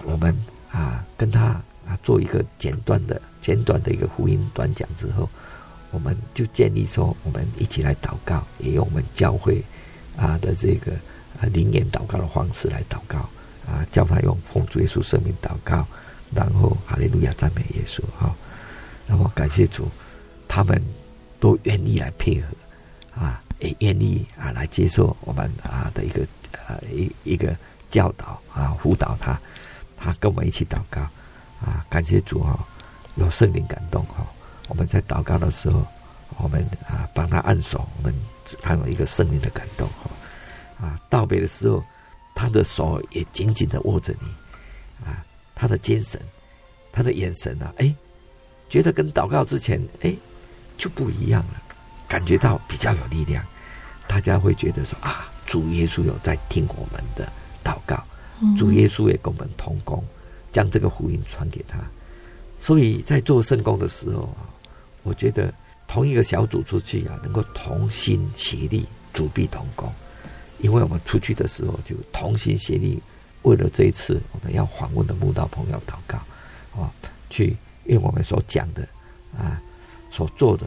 [0.04, 0.36] 我们
[0.72, 5.30] 啊跟他啊做一个简短的简短的一个福音短讲之后，
[5.92, 9.62] 我们就建议说，我们一起来祷告，也用我们教会
[10.18, 10.94] 啊的这个
[11.40, 13.18] 啊灵言祷告的方式来祷告，
[13.68, 15.86] 啊，叫他用奉主耶稣圣名祷告，
[16.34, 18.34] 然后哈利路亚赞美耶稣哈。
[19.06, 19.88] 那么感谢主，
[20.48, 20.82] 他们
[21.40, 26.22] 都愿意来配合，啊，也愿意啊来接受我们啊的一个
[26.68, 27.56] 啊一一个
[27.92, 29.38] 教导啊辅导他，
[29.98, 31.02] 他跟我们一起祷告，
[31.62, 32.58] 啊，感谢主哈，
[33.16, 34.26] 有圣灵感动哈，
[34.70, 35.86] 我们在祷告的时候，
[36.38, 38.14] 我们啊帮他按手，我们
[38.62, 40.10] 他有一个圣灵的感动哈，
[40.84, 41.84] 啊道别的时候，
[42.36, 45.24] 他的手也紧紧的握着你，啊，
[45.56, 46.22] 他的精神，
[46.92, 47.96] 他的眼神啊，哎。
[48.70, 50.16] 觉得跟祷告之前，哎，
[50.80, 51.62] 就不一样了，
[52.08, 53.46] 感觉到比较有力量。
[54.08, 57.32] 大家会觉得说啊，主耶稣有在听我们的
[57.64, 58.04] 祷告，
[58.58, 60.04] 主耶稣也跟我们同工，
[60.52, 61.78] 将这个福音传给他。
[62.60, 64.50] 所以在做圣工的时候啊，
[65.04, 65.54] 我觉得
[65.88, 69.94] 同一个小组出去啊，能够同心协力，主必同工。
[70.64, 73.00] 因为我们出去的时候就同心协力，
[73.44, 76.18] 为了这一次我们要访问的慕道朋友祷告
[76.82, 76.90] 啊，
[77.30, 77.56] 去。
[77.88, 78.88] 用我们所讲的
[79.38, 79.62] 啊，
[80.10, 80.66] 所做的，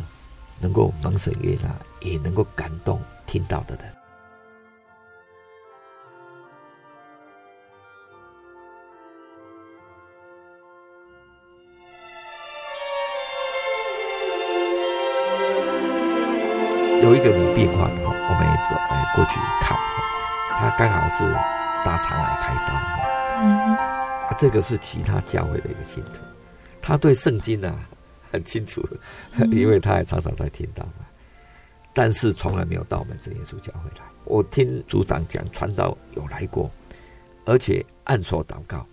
[0.60, 3.86] 能够蒙神悦纳，也能够感动听到的人。
[17.02, 17.90] 有一个女病患，
[18.28, 19.80] 我们也走哎过去看哈，
[20.58, 21.24] 她刚好是
[21.84, 26.20] 大肠癌开刀哈，嗯，啊，这个是其他教会的一个信徒。
[26.82, 27.78] 他对圣经呢、啊、
[28.30, 28.80] 很清楚，
[29.50, 31.06] 因为他也常常在听到嘛，
[31.92, 34.04] 但是从来没有到我们真耶稣教会来。
[34.24, 36.70] 我听组长讲，传道有来过，
[37.44, 38.84] 而且按手祷告，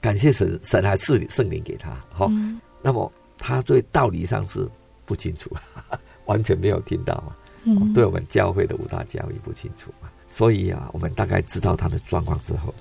[0.00, 1.90] 感谢神，神还赐圣灵给他。
[2.10, 4.68] 好、嗯，那么他对道理上是
[5.06, 5.50] 不清楚，
[6.26, 7.34] 完全没有听到嘛。
[7.64, 10.08] 嗯，对我们教会的五大教义不清楚嘛。
[10.28, 12.74] 所以啊，我们大概知道他的状况之后，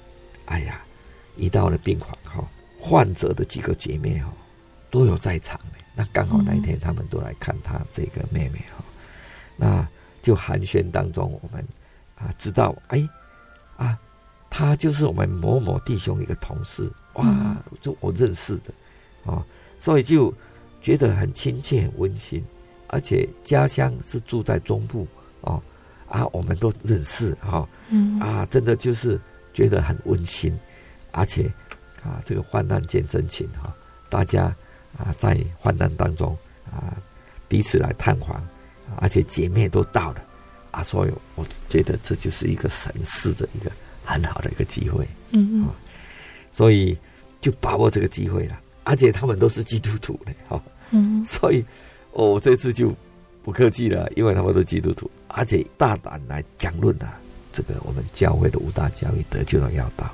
[0.45, 0.81] 哎呀，
[1.35, 2.47] 一到了病房哈。
[2.81, 4.31] 患者的几个姐妹哈，
[4.89, 5.59] 都有在场。
[5.93, 8.81] 那刚好那一天他们都来看他这个妹妹哈，
[9.57, 9.85] 那
[10.21, 11.61] 就寒暄当中，我们
[12.15, 13.05] 啊知道哎
[13.75, 13.99] 啊，
[14.49, 18.71] 他就是我们某某弟兄一个同事哇，就我认识的
[19.25, 19.45] 啊，
[19.77, 20.33] 所以就
[20.81, 22.41] 觉得很亲切、很温馨，
[22.89, 25.07] 而且家乡是住在中部
[25.41, 25.61] 哦
[26.07, 27.67] 啊，我们都认识哈，
[28.19, 29.19] 啊，真的就是
[29.53, 30.57] 觉得很温馨，
[31.11, 31.51] 而且。
[32.01, 33.75] 啊，这个患难见真情哈，
[34.09, 34.55] 大家
[34.97, 36.31] 啊在患难当中
[36.71, 36.95] 啊
[37.49, 38.41] 彼此来探访，
[38.99, 40.23] 而且姐妹都到了
[40.71, 43.69] 啊，所以我觉得这就是一个神事的一个
[44.05, 45.69] 很好的一个机会，嗯嗯，
[46.53, 46.97] 所以
[47.41, 51.65] 就把握这个机会了，而且他们都是基督徒的哈，嗯，所以
[52.11, 52.93] 我这次就
[53.43, 57.19] 不客气了，因为他们都基督徒，而且大胆来讲论啊，
[57.53, 60.09] 这个我们教会的五大教义得救的要道，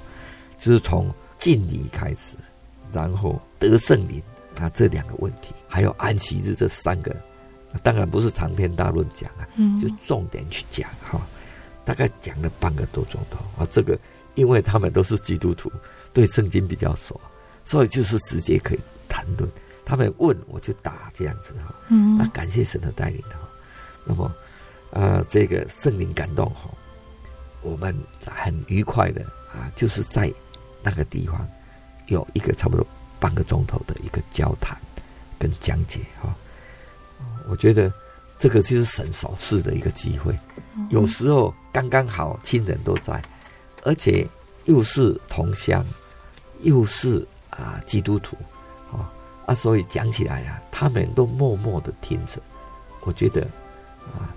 [0.59, 1.13] 就是从。
[1.37, 2.37] 敬礼开始，
[2.93, 4.23] 然后得圣灵
[4.57, 7.13] 啊，这两个问题，还有安息日这三个，
[7.83, 11.21] 当然不是长篇大论讲啊，嗯，就重点去讲哈，
[11.83, 13.67] 大概讲了半个多钟头啊。
[13.69, 13.99] 这个
[14.35, 15.69] 因为他们都是基督徒，
[16.13, 17.19] 对圣经比较熟，
[17.65, 18.79] 所以就是直接可以
[19.09, 19.47] 谈论。
[19.85, 23.39] 他们问我就答这样子哈，嗯，那感谢神的带领哈。
[24.03, 24.25] 那么
[24.91, 26.69] 啊、呃，这个圣灵感动哈，
[27.61, 27.95] 我们
[28.25, 29.21] 很愉快的
[29.53, 30.33] 啊，就是在。
[30.87, 31.43] 那个地方
[32.05, 32.85] 有一个差不多
[33.19, 34.77] 半个钟头的一个交谈
[35.39, 36.31] 跟讲解哈，
[37.49, 37.91] 我觉得
[38.37, 40.37] 这个就是神所赐的一个机会。
[40.91, 43.19] 有时候刚刚好亲人都在，
[43.81, 44.29] 而且
[44.65, 45.83] 又是同乡，
[46.61, 48.37] 又是啊基督徒
[49.45, 52.41] 啊啊，所以讲起来啊，他们都默默的听着。
[53.01, 53.41] 我觉得
[54.13, 54.33] 啊，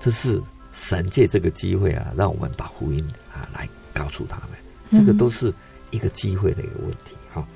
[0.00, 0.40] 这是
[0.72, 4.58] 神借这个机会啊，让我们把福音啊来告诉他们，
[4.92, 5.52] 这个都是。
[5.92, 7.46] 一个机会的一个问题，哈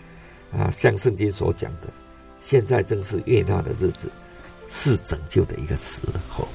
[0.56, 1.88] 啊，像圣经所讲的，
[2.40, 4.08] 现在正是悦纳的日子，
[4.70, 6.46] 是拯救的一个时候。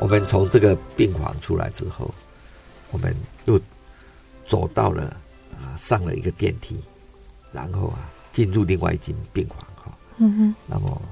[0.00, 2.12] 我们从这个病房出来之后，
[2.90, 3.14] 我们
[3.46, 3.58] 又
[4.46, 5.16] 走到了
[5.52, 6.78] 啊，上了一个电梯，
[7.52, 9.98] 然后啊，进入另外一间病房哈。
[10.18, 10.54] 嗯哼。
[10.66, 11.02] 那么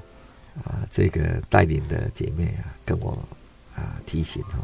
[0.63, 3.17] 啊，这个带领的姐妹啊，跟我
[3.75, 4.59] 啊提醒哈，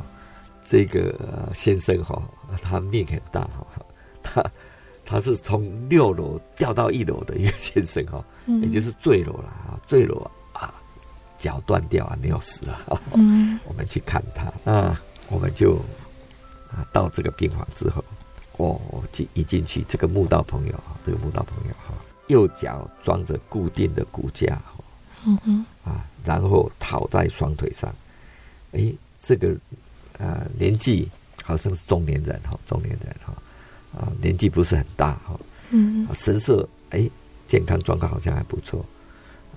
[0.64, 2.22] 这个先生哈，
[2.62, 3.66] 他命很大哈，
[4.22, 4.52] 他
[5.04, 8.24] 他是从六楼掉到一楼的一个先生哈，
[8.62, 10.30] 也就是坠楼了啊，坠楼啊，
[11.40, 12.86] 脚断掉啊，没有死啊。
[13.16, 13.60] 嗯。
[13.66, 15.78] 我们去看他啊，我们就
[16.70, 18.04] 啊到这个病房之后。
[18.62, 18.78] 哦，
[19.14, 21.94] 进一进去，这个墓道朋友，这个墓道朋友哈，
[22.28, 24.62] 右脚装着固定的骨架，
[25.26, 27.90] 嗯哼，啊，然后躺在双腿上，
[28.74, 29.56] 哎，这个
[30.18, 31.10] 啊年纪
[31.42, 33.34] 好像是中年人哈，中年人哈，
[33.98, 37.10] 啊年纪不是很大哈，嗯，神色哎
[37.48, 38.86] 健康状况好像还不错，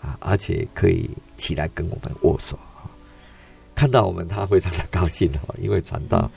[0.02, 2.58] 啊，而且可以起来跟我们握手，
[3.74, 6.30] 看到我们他非常的高兴哈，因为传道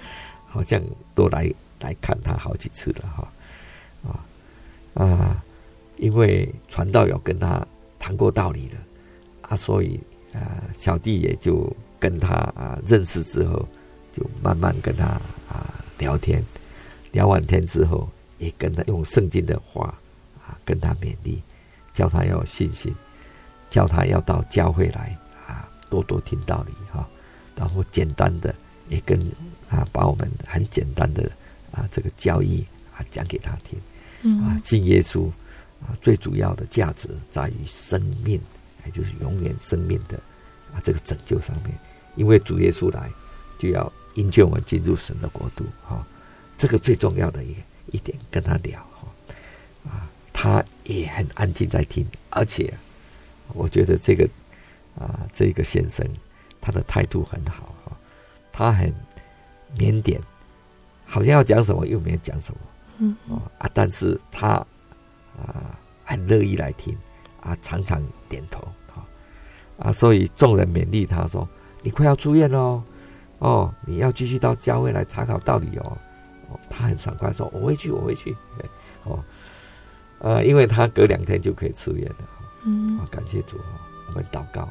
[0.47, 0.81] 好像
[1.13, 1.51] 都来。
[1.81, 3.27] 来看他好几次了哈，
[4.07, 5.43] 啊啊，
[5.97, 7.63] 因为传道有跟他
[7.99, 8.77] 谈过道理的
[9.41, 9.99] 啊，所以
[10.33, 13.67] 啊，小弟也就跟他啊认识之后，
[14.13, 15.05] 就慢慢跟他
[15.49, 16.41] 啊聊天，
[17.11, 18.09] 聊完天之后，
[18.39, 19.93] 也跟他用圣经的话
[20.47, 21.41] 啊跟他勉励，
[21.93, 22.95] 教他要有信心，
[23.75, 25.17] 叫他要到教会来
[25.47, 27.05] 啊多多听道理哈，
[27.55, 28.55] 然后简单的
[28.87, 29.19] 也跟
[29.69, 31.29] 啊把我们很简单的。
[31.75, 32.65] 啊，这个教义
[32.95, 33.77] 啊，讲给他听。
[34.21, 35.27] 嗯，啊，信耶稣
[35.81, 38.39] 啊，最主要的价值在于生命，
[38.85, 40.15] 也就是永远生命的
[40.73, 41.77] 啊这个拯救上面。
[42.15, 43.11] 因为主耶稣来，
[43.59, 45.65] 就要引荐我们进入神的国度。
[45.85, 46.07] 哈、啊，
[46.57, 47.59] 这个最重要的一个
[47.91, 52.73] 一点，跟他聊哈，啊，他也很安静在听，而且
[53.53, 54.27] 我觉得这个
[54.97, 56.07] 啊这个先生
[56.59, 57.97] 他的态度很好哈，
[58.51, 58.93] 他很
[59.77, 60.19] 腼腆。
[61.07, 62.59] 好像要讲什么，又没有讲什么，
[62.97, 64.47] 嗯啊，但是他
[65.37, 66.97] 啊很乐意来听，
[67.41, 68.59] 啊常常点头，
[68.91, 69.05] 啊
[69.77, 71.47] 啊，所以众人勉励他说
[71.83, 72.81] ：“你快要出院喽，
[73.37, 75.95] 哦，你要继续到教会来查考道理哦。”
[76.49, 78.35] 哦，他很爽快说：“我会去，我会去。”
[79.05, 79.23] 哦，
[80.17, 82.15] 呃，因为他隔两天就可以出院了，
[82.65, 84.61] 嗯，啊，感谢主啊，我们祷告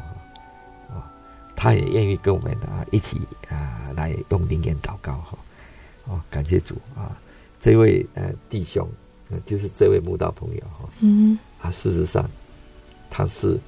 [0.90, 1.10] 啊，
[1.56, 5.38] 他也愿意跟我们啊一起啊来用灵言祷告哈。
[6.06, 7.16] 哦，感谢主啊！
[7.58, 8.86] 这位呃弟兄，
[9.46, 12.28] 就是这位慕道朋友哈，嗯啊，事实上
[13.08, 13.58] 他是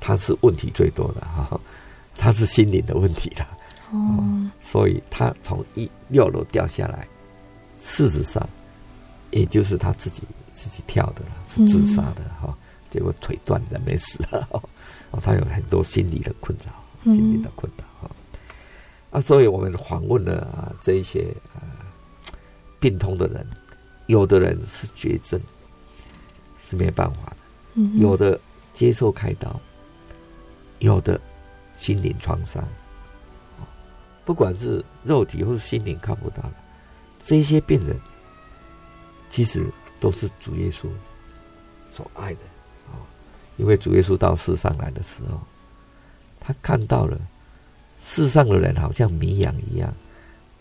[0.00, 1.60] 他是问题最多的哈，
[2.16, 3.46] 他是心灵的问题了
[3.90, 7.06] 哦，所以他从一六楼掉下来，
[7.78, 8.48] 事实上
[9.30, 10.22] 也就是他自己
[10.54, 12.56] 自己跳的了，是自杀的哈，
[12.90, 14.48] 结果腿断了没死了
[15.10, 17.84] 哦，他有很多心理的困扰，心理的困扰。
[19.10, 21.64] 啊，所以我们访问了啊这一些啊
[22.78, 23.46] 病痛的人，
[24.06, 25.40] 有的人是绝症，
[26.66, 27.36] 是没办法的；
[27.74, 28.38] 嗯、有的
[28.74, 29.58] 接受开刀，
[30.80, 31.18] 有的
[31.74, 32.62] 心灵创伤，
[34.26, 36.54] 不管是肉体或是心灵看不到的，
[37.22, 37.98] 这些病人
[39.30, 39.64] 其实
[39.98, 40.86] 都是主耶稣
[41.88, 42.40] 所爱的。
[42.40, 42.57] 啊，
[43.58, 45.38] 因为主耶稣到世上来的时候，
[46.40, 47.18] 他看到了。
[48.00, 49.92] 世上的人好像迷羊一样，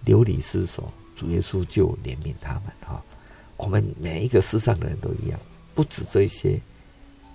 [0.05, 0.91] 流离失所。
[1.15, 2.99] 主耶稣就怜悯他们哈。
[3.57, 5.39] 我们每一个世上的人都一样，
[5.75, 6.59] 不止这些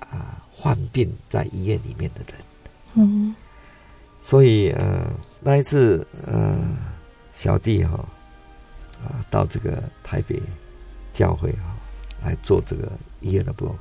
[0.00, 2.34] 啊患病在医院里面的人。
[2.94, 3.32] 嗯。
[4.22, 5.06] 所以呃，
[5.40, 6.58] 那一次呃，
[7.32, 8.04] 小弟哈
[9.04, 10.42] 啊到这个台北
[11.12, 11.76] 教会哈
[12.24, 12.90] 来做这个
[13.20, 13.72] 医院的部，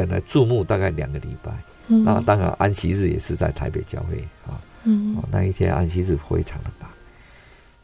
[0.00, 1.52] 本来注目大概两个礼拜。
[1.88, 2.02] 嗯。
[2.04, 4.56] 那当然安息日也是在台北教会啊。
[4.84, 6.88] 嗯，哦，那一天安息日非常的忙，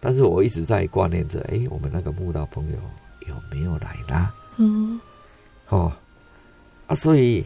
[0.01, 2.79] 但是我一直在挂念着，哎，我们那个慕道朋友
[3.29, 4.35] 有没有来啦？
[4.57, 4.99] 嗯，
[5.69, 5.93] 哦，
[6.87, 7.45] 啊，所以，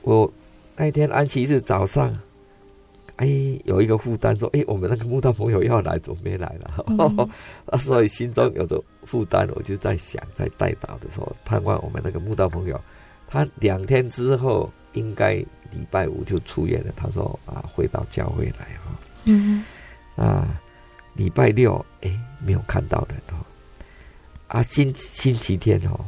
[0.00, 0.32] 我
[0.76, 2.10] 那一天安息日早上，
[3.16, 3.26] 哎，
[3.66, 6.84] 有一个负担说，哎，我们那个慕道朋友要来，怎么没来了？
[6.86, 7.28] 嗯、
[7.68, 12.80] 啊，所以心中有着负担，我就在想，在代祷的时候，盼望我们那个慕道朋友，
[13.26, 15.44] 他两天之后应该。
[15.72, 16.92] 礼拜五就出院了。
[16.96, 18.96] 他说：“啊，回到教会来哈。”
[19.26, 19.62] 嗯，
[20.14, 20.58] 啊，
[21.14, 23.44] 礼拜六哎，没有看到人哈。
[24.46, 26.00] 啊，星星期天哦，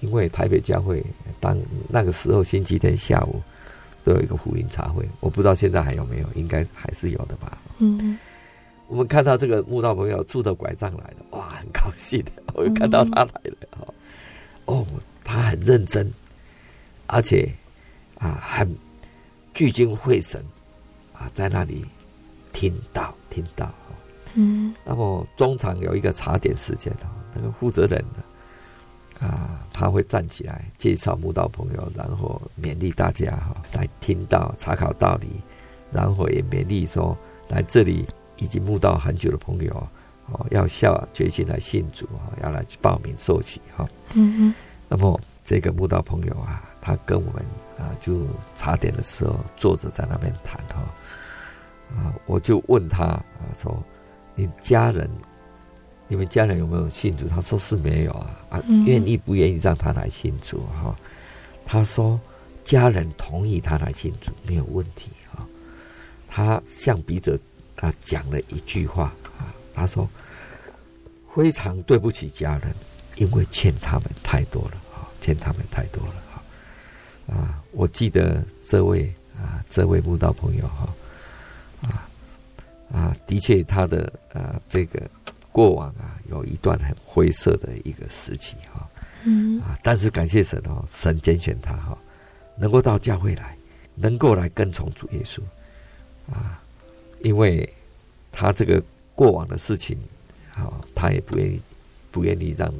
[0.00, 1.02] 因为台北教会
[1.40, 1.58] 当
[1.88, 3.42] 那个时候星期天下午
[4.04, 7.58] 都有一个福音茶会，我不知道现在还有没有，应该还是有的吧。
[7.78, 8.18] 嗯，
[8.86, 13.94] 我们看到这个慕道朋友拄着拐杖来了，哇，很高兴的，我又看到他来了哈。
[14.66, 14.86] 哦，
[15.24, 16.08] 他很认真，
[17.06, 17.52] 而且
[18.18, 18.76] 啊，很。
[19.54, 20.44] 聚精会神
[21.14, 21.82] 啊，在那里
[22.52, 23.96] 听到听到哈，
[24.34, 35.40] 嗯，那么中场有一个茶点时间哈，那个负责人呢，啊，他会站起来介绍慕道朋友，然后勉励大家哈来听到、查考道理，
[35.90, 37.16] 然后也勉励说
[37.48, 39.88] 来这里已经慕道很久的朋友
[40.26, 43.88] 哦，要下决心来信主啊，要来报名受洗哈。
[44.12, 44.54] 嗯嗯。
[44.86, 47.44] 那么这个慕道朋友啊，他跟我们
[47.76, 48.24] 啊就
[48.56, 50.84] 茶点的时候坐着在那边谈哈，
[51.96, 53.24] 啊，我就问他啊
[53.60, 53.82] 说，
[54.36, 55.10] 你家人？
[56.06, 57.26] 你们家人有没有信主？
[57.26, 60.64] 他说是没有啊，啊，愿意不愿意让他来信主？
[60.80, 60.96] 哈，
[61.64, 62.20] 他说
[62.62, 65.44] 家人同意他来信主，没有问题啊。
[66.28, 67.36] 他向笔者
[67.80, 70.08] 啊讲了一句话啊，他说
[71.34, 72.72] 非常对不起家人，
[73.16, 76.14] 因为欠他们太多了啊，欠他们太多了
[77.28, 77.34] 啊。
[77.34, 80.94] 啊，我记得这位啊，这位慕道朋友哈，
[81.82, 82.08] 啊
[82.92, 85.02] 啊，的确他的啊这个。
[85.52, 88.86] 过往啊，有一段很灰色的一个时期哈，
[89.24, 91.96] 嗯啊，但是感谢神哦，神拣选他哈，
[92.58, 93.56] 能够到教会来，
[93.94, 95.40] 能够来跟从主耶稣
[96.30, 96.60] 啊，
[97.22, 97.66] 因为
[98.30, 98.82] 他这个
[99.14, 99.96] 过往的事情，
[100.50, 101.58] 好，他也不愿意，
[102.16, 102.72] 不愿意让，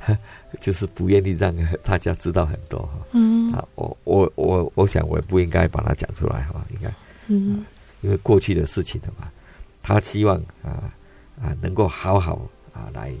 [0.58, 6.94] 就是不愿意让大家知道很多哈，嗯啊，我我我我想我也不应该把它讲出来哈，应该，
[7.28, 7.62] 嗯，
[8.00, 9.28] 因为过去的事情的嘛，
[9.82, 10.90] 他希望啊。
[11.42, 13.12] 啊，能够好好啊来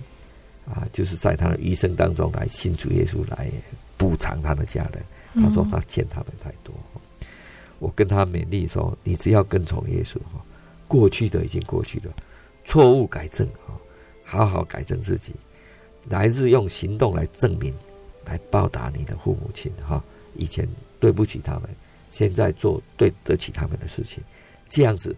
[0.72, 3.50] 啊，就是在他的余生当中来信主耶稣，来
[3.96, 5.02] 补偿他的家人。
[5.42, 7.00] 他说他欠他们太多，嗯、
[7.80, 10.40] 我跟他勉励说：你只要跟从耶稣哈，
[10.86, 12.14] 过去的已经过去了，
[12.64, 13.74] 错误改正啊，
[14.24, 15.34] 好好改正自己，
[16.08, 17.72] 来日用行动来证明，
[18.24, 20.02] 来报答你的父母亲哈。
[20.34, 20.68] 以前
[20.98, 21.62] 对不起他们，
[22.08, 24.22] 现在做对得起他们的事情，
[24.68, 25.14] 这样子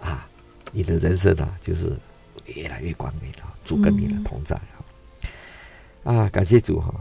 [0.00, 0.28] 啊，
[0.72, 1.92] 你的人生啊就是。
[2.46, 4.84] 越来越光明了，主跟你的同在哈、
[6.02, 6.92] 嗯、啊，感谢主哈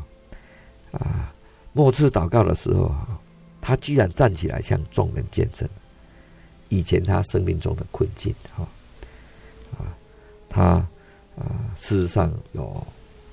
[0.93, 1.33] 啊！
[1.73, 3.19] 末次祷告的时候啊，
[3.59, 5.67] 他居然站起来向众人见证
[6.69, 8.65] 以前他生命中的困境哈
[9.77, 9.91] 啊，
[10.47, 10.87] 他
[11.35, 12.65] 啊事实上有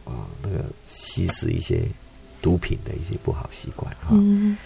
[0.04, 1.86] 啊那个吸食一些
[2.42, 4.56] 毒品的一些不好习惯哈，嗯、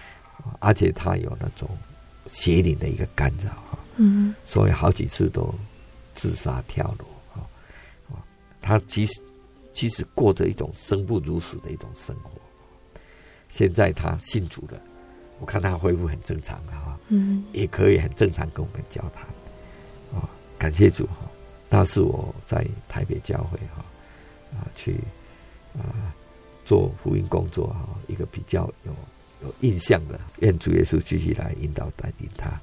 [0.60, 1.68] 而且他有那种
[2.28, 5.52] 邪灵的一个干扰哈，嗯，所以好几次都
[6.14, 7.42] 自杀跳楼哈，
[8.10, 8.22] 啊。
[8.62, 9.20] 他其实
[9.74, 12.30] 其实过着一种生不如死的一种生活。
[13.50, 14.80] 现在他信主了，
[15.40, 19.26] 我看他恢复很正常啊，嗯，也可以很正常跟我们交谈
[20.16, 21.28] 啊，感谢主哈。
[21.76, 23.84] 那是我在台北教会哈
[24.56, 25.00] 啊去
[25.76, 26.14] 啊
[26.64, 28.94] 做福音工作哈，一个比较有
[29.42, 32.60] 有印象的，愿主耶稣继续来引导带领他。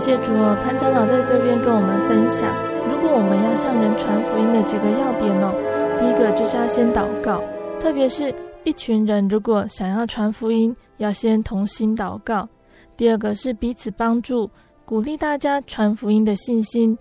[0.00, 2.48] 谢主哦，潘长老在这边跟我们分享，
[2.88, 5.52] 如果我们要向人传福音的几个要点哦，
[6.00, 7.42] 第一个就是要先祷告，
[7.78, 8.34] 特别是
[8.64, 12.48] 一群人如果想要传福音，要先同心祷告。
[12.96, 14.50] 第二个是彼此帮助，
[14.86, 16.96] 鼓励大家传福音的信心。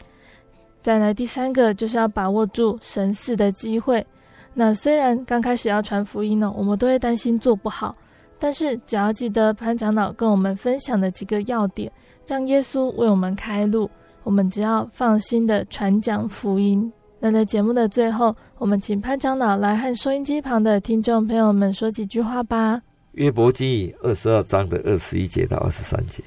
[0.84, 4.06] 再来第三个就是要把握住神赐的机会。
[4.54, 7.96] 那虽然刚开始要传福音呢，我们都会担心做不好，
[8.38, 11.90] 但是只要记得潘长老跟我们分享的几个要点。
[12.30, 13.90] 让耶稣为我们开路，
[14.22, 16.94] 我们只要放心的传讲福音。
[17.20, 22.80] 那在节目的最后，我们请潘长老来和收音机旁的听众朋友们说几句话吧。
[23.14, 26.24] 约伯记二十二章的二十一节到二十三节，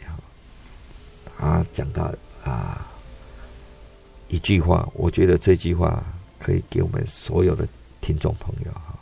[1.39, 2.13] 啊，讲到
[2.45, 2.85] 啊
[4.27, 6.03] 一句话，我觉得这句话
[6.41, 7.65] 可以给我们所有的
[8.01, 8.99] 听众朋友哈。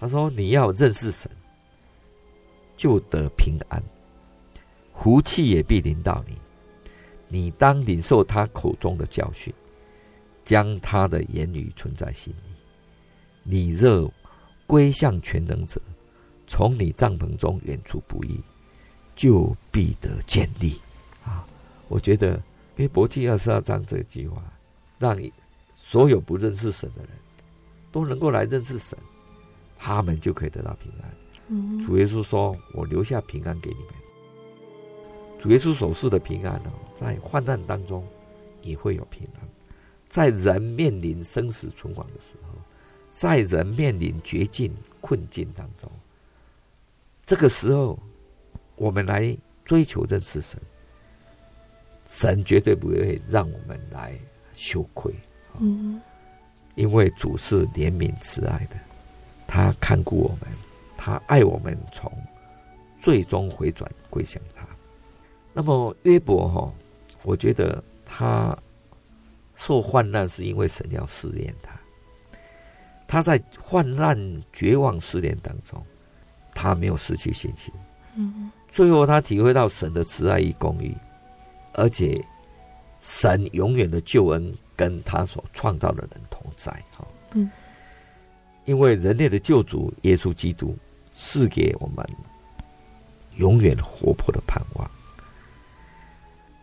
[0.00, 1.30] 他说：“你要认识神，
[2.76, 3.80] 就得平安。”
[5.00, 6.36] 福气也必临到你，
[7.28, 9.54] 你当领受他口中的教训，
[10.44, 12.50] 将他的言语存在心里。
[13.42, 14.12] 你若
[14.66, 15.80] 归向全能者，
[16.46, 18.42] 从你帐篷中远处不易，
[19.16, 20.78] 就必得建立。
[21.24, 21.46] 啊，
[21.88, 22.38] 我觉得
[22.76, 24.42] 约伯记二十二章这句话，
[24.98, 25.32] 让你
[25.74, 27.10] 所有不认识神的人
[27.90, 28.98] 都能够来认识神，
[29.78, 31.10] 他们就可以得到平安。
[31.46, 33.94] 嗯，主耶稣说：“我留下平安给你们。”
[35.38, 38.04] 主耶稣所赐的平安呢，在患难当中
[38.62, 39.48] 也会有平安，
[40.08, 42.54] 在人面临生死存亡的时候，
[43.10, 45.90] 在人面临绝境困境当中，
[47.24, 47.98] 这个时候，
[48.74, 50.60] 我们来追求认识神，
[52.06, 54.18] 神绝对不会让我们来
[54.54, 55.14] 羞愧。
[55.60, 56.00] 嗯，
[56.74, 58.76] 因为主是怜悯慈爱的，
[59.46, 60.48] 他看顾我们，
[60.96, 62.12] 他爱我们，从
[63.00, 64.57] 最终回转归向他。
[65.52, 66.72] 那么约伯哈，
[67.22, 68.56] 我觉得他
[69.56, 71.72] 受患难是因为神要试炼他。
[73.06, 74.16] 他在患难、
[74.52, 75.82] 绝望、失恋当中，
[76.54, 77.72] 他没有失去信心。
[78.14, 80.94] 嗯，最后他体会到神的慈爱与公义，
[81.72, 82.22] 而且
[83.00, 86.70] 神永远的救恩跟他所创造的人同在。
[86.96, 87.50] 哈，嗯，
[88.66, 90.76] 因为人类的救主耶稣基督
[91.12, 92.06] 赐给我们
[93.36, 94.90] 永远活泼的盼望。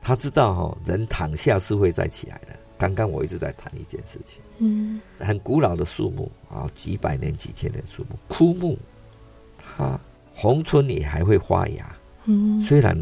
[0.05, 2.55] 他知道哈，人躺下是会再起来的。
[2.77, 8.77] 刚刚我一直在谈一件事情，嗯，很古老的树木啊，几百年、几千年树木，枯木，
[9.57, 9.99] 它
[10.35, 11.95] 红春也还会发芽，
[12.25, 12.95] 嗯，虽然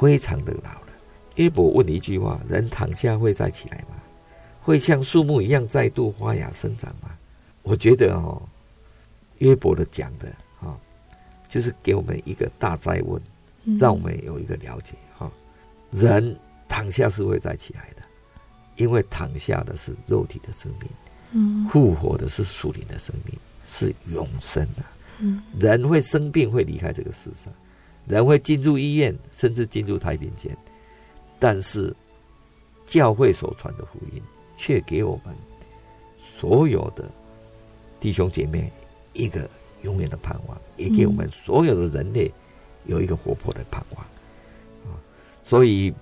[0.00, 0.86] 非常的老了。
[1.34, 3.96] 约伯问一句话：人躺下会再起来吗？
[4.62, 7.10] 会像树木一样再度发芽生长吗？
[7.60, 8.40] 我觉得哦，
[9.40, 10.74] 约伯的讲的啊，
[11.50, 13.20] 就是给我们一个大灾问，
[13.76, 15.30] 让我们有一个了解哈，
[15.94, 16.36] 人
[16.68, 18.02] 躺下是会再起来的。
[18.76, 20.90] 因为躺下的是肉体的生命，
[21.30, 23.38] 嗯，复活的是属灵的生命，
[23.68, 24.82] 是永生啊。
[25.20, 27.52] 嗯，人会生病，会离开这个世上，
[28.08, 30.56] 人会进入医院，甚至进入太平间，
[31.38, 31.94] 但是
[32.84, 34.20] 教会所传的福音，
[34.56, 35.32] 却给我们
[36.18, 37.08] 所有的
[38.00, 38.68] 弟兄姐妹
[39.12, 39.48] 一个
[39.82, 42.28] 永远的盼望，也给我们所有的人类
[42.86, 44.10] 有一个活泼的盼望啊。
[45.54, 45.94] 所以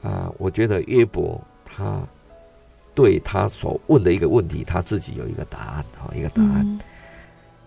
[0.00, 1.40] 啊，我觉得约伯。
[1.64, 2.00] 他
[2.94, 6.78] 对他所问的一个问题，他自己有一个答案啊，一个答案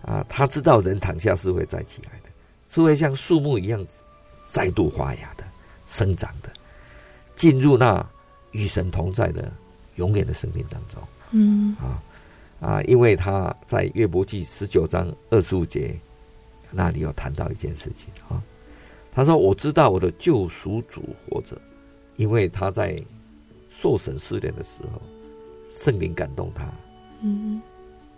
[0.00, 2.30] 啊，他知道人躺下是会再起来的，
[2.66, 3.84] 是会像树木一样
[4.48, 5.44] 再度发芽的、
[5.86, 6.48] 生长的，
[7.34, 8.06] 进入那
[8.52, 9.52] 与神同在的
[9.96, 11.02] 永远的生命当中。
[11.32, 12.00] 嗯啊
[12.60, 15.98] 啊，因为他在约伯记十九章二十五节
[16.70, 18.40] 那里有谈到一件事情啊，
[19.16, 21.60] 他说：“我知道我的救赎主活着，
[22.14, 23.02] 因为他在。”
[23.78, 25.02] 受审试炼的时候，
[25.70, 26.64] 圣灵感动他，
[27.20, 27.60] 嗯，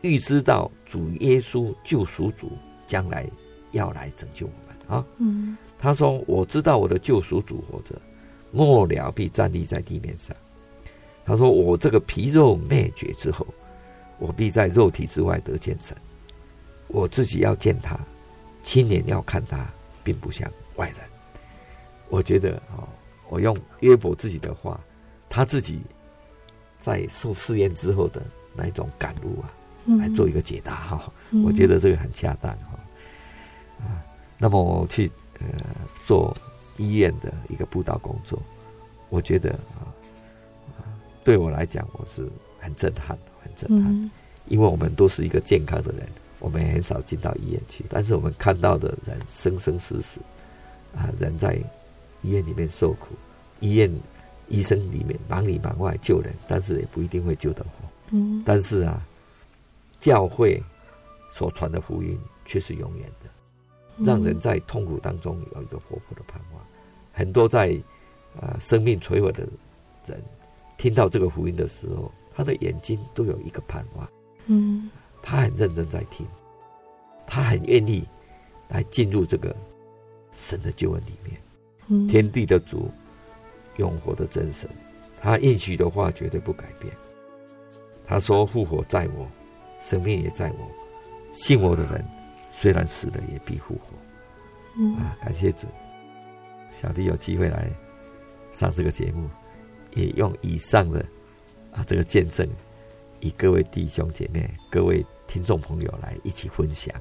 [0.03, 2.53] 预知到主耶稣救赎主
[2.87, 3.29] 将来
[3.73, 8.01] 要来拯救我们啊，嗯，他说：“我知道我的救赎主活着，
[8.53, 10.37] 末了必站立在地面上。”
[11.27, 13.45] 他说：“我这个皮肉灭绝之后，
[14.21, 15.97] 我必在肉体之外得见神。
[16.87, 17.99] 我自己要见他，
[18.63, 19.67] 亲眼要看他，
[20.05, 20.49] 并不像
[20.79, 20.99] 外人。”
[22.09, 22.89] 我觉得啊，
[23.29, 24.81] 我用约伯自己的话。
[25.31, 25.83] 他自己
[26.79, 28.23] 在受试验之后的
[28.55, 29.53] 那一种感悟啊，
[29.99, 31.13] 来做一个解答哈，
[31.45, 32.81] 我觉得这个很恰当哈。
[33.81, 34.03] 啊，
[34.39, 35.07] 那么我去
[35.39, 35.47] 呃
[36.07, 36.35] 做
[36.79, 38.43] 医院的一个布道工作，
[39.11, 39.85] 我觉得啊
[40.79, 40.81] 啊
[41.23, 42.27] 对我来讲我是
[42.59, 44.11] 很震撼，很震撼，
[44.47, 46.09] 因为我们都是一个健康的人，
[46.39, 50.23] 我们也很少进到医院去，但是我们看到的人生生死死
[50.99, 51.55] 啊，人在
[52.23, 53.15] 医院里面受苦，
[53.61, 53.91] 医院。
[54.51, 57.69] 医生里面忙里忙外救人，但是也不一定会救得活。
[58.13, 59.07] 嗯，但是啊，
[60.01, 60.59] 教会
[61.31, 63.29] 所传的福音却是永远的，
[64.03, 66.65] 让人在痛苦当中有一个活泼的盼望。
[67.13, 67.79] 很多在
[68.41, 69.47] 啊、呃、生命垂危的
[70.07, 70.19] 人，
[70.79, 74.09] 听到这个福音的时候，他的眼睛都有一个盼望。
[74.47, 74.89] 嗯，
[75.21, 76.27] 他很认真在听，
[77.27, 78.09] 他很愿意
[78.69, 79.55] 来进入这个
[80.41, 81.41] 神的救恩里面。
[81.89, 82.91] 嗯，天地的主。
[83.79, 84.69] 永活的真神，
[85.21, 86.93] 他应许的话绝对不改变。
[88.05, 89.25] 他说：“复活在我，
[89.81, 90.69] 生命也在我。
[91.31, 92.05] 信我的人，
[92.53, 93.97] 虽然死了，也必复活。”
[94.77, 95.69] 嗯啊，感谢主，
[96.73, 97.71] 小弟有机会来
[98.51, 99.31] 上这个节目，
[99.95, 100.99] 也用以上的
[101.73, 102.45] 啊这个见证，
[103.21, 106.93] 与各位弟兄姐妹、各位听众朋友来一起分享。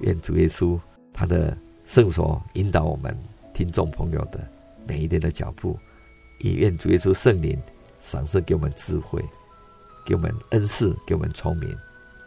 [0.00, 0.76] 愿主耶稣
[1.12, 1.56] 他的
[1.92, 3.14] 圣所引导我们
[3.52, 4.40] 听众朋友的。
[4.86, 5.78] 每一天的脚步，
[6.38, 7.60] 也愿主耶稣圣灵
[8.00, 9.22] 赏赐给我们智慧，
[10.06, 11.76] 给我们恩赐，给我们聪明，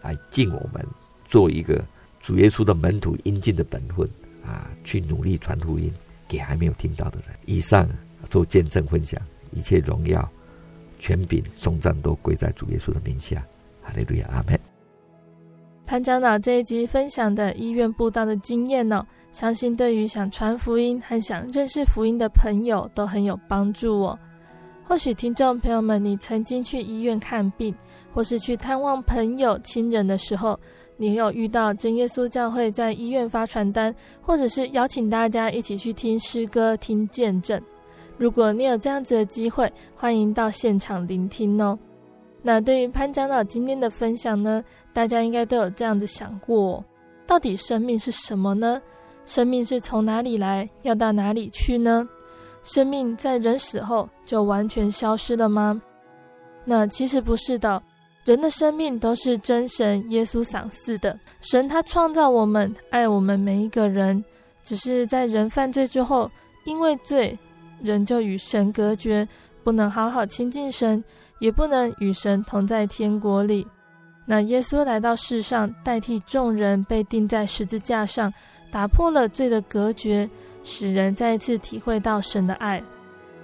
[0.03, 0.85] 来尽我们
[1.25, 1.83] 做一个
[2.21, 4.07] 主耶稣的门徒应尽的本分
[4.45, 5.91] 啊，去努力传福音
[6.27, 7.35] 给还没有听到的人。
[7.47, 7.89] 以上
[8.29, 9.19] 做见证分享，
[9.51, 10.29] 一切荣耀、
[10.99, 13.43] 权柄、颂赞都归在主耶稣的名下。
[13.81, 14.74] 哈利路亚，阿门。
[15.85, 24.17] 潘长老这一集分享的医院布道的经验呢、哦，相信对于想传福音和想认识福音的朋友都很有帮助哦。
[24.83, 27.73] 或许听众朋友们，你曾经去医院看病，
[28.11, 30.59] 或是去探望朋友、亲人的时候，
[30.97, 37.61] 你有遇到真耶稣教会在医院发传单，或者是邀请大家一起去听诗歌、听见证。
[38.17, 41.77] 如果你有这样子的机会，欢迎到现场聆听哦。
[42.47, 46.85] 那对于潘长老今天的分享呢，大家应该都有这样子想过：
[47.25, 48.79] 到底生命是什么呢？
[49.25, 52.07] 生命是从哪里来，要到哪里去呢？
[52.61, 55.81] 生命在人死后就完全消失了吗？
[56.63, 57.81] 那其实不是的，
[58.25, 61.19] 人的生命都是真神耶稣赏赐的。
[61.41, 64.23] 神他创造我们，爱我们每一个人，
[64.63, 66.29] 只是在人犯罪之后，
[66.65, 67.35] 因为罪，
[67.81, 69.27] 人就与神隔绝，
[69.63, 71.03] 不能好好亲近神，
[71.39, 73.65] 也不能与神同在天国里。
[74.25, 78.33] 那耶稣来到世上，代替众人被钉在十字架上。
[78.71, 80.29] 打破了罪的隔绝，
[80.63, 82.83] 使人再次体会到神的爱。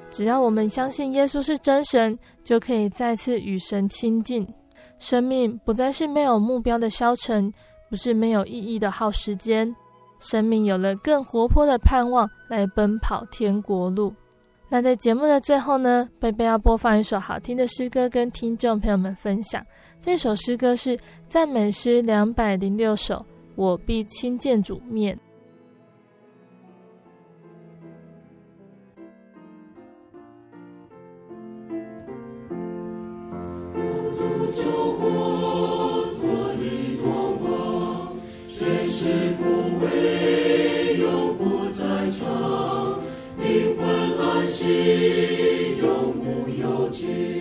[0.09, 4.45] 只要我们相信耶稣是真神，就可以再次与神亲近。
[4.99, 7.49] 生命不再是没有目标的消沉，
[7.89, 9.73] 不是没有意义的耗时间。
[10.19, 14.13] 生命有了更活泼的盼望，来奔跑天国路。
[14.73, 19.61] 那在节目的最后呢，贝贝要播放一首好听的诗歌，跟听众朋友们分享。
[19.99, 20.97] 这首诗歌是
[21.27, 23.25] 赞美诗两百零六首。
[23.55, 25.19] 我必亲见主面。
[44.51, 47.40] 心，永无忧惧，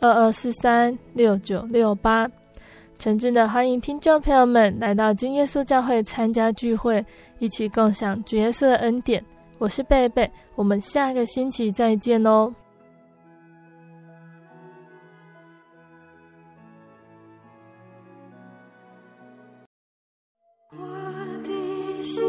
[0.00, 2.30] 二二四三六九六八，
[3.00, 7.04] 诚挚的欢迎听众朋友们来到金耶稣教会参加聚会，
[7.40, 9.24] 一起共享主耶稣的恩典。
[9.58, 12.54] 我是贝贝，我们下个星期再见哦。
[20.70, 20.86] 我
[21.42, 22.24] 的心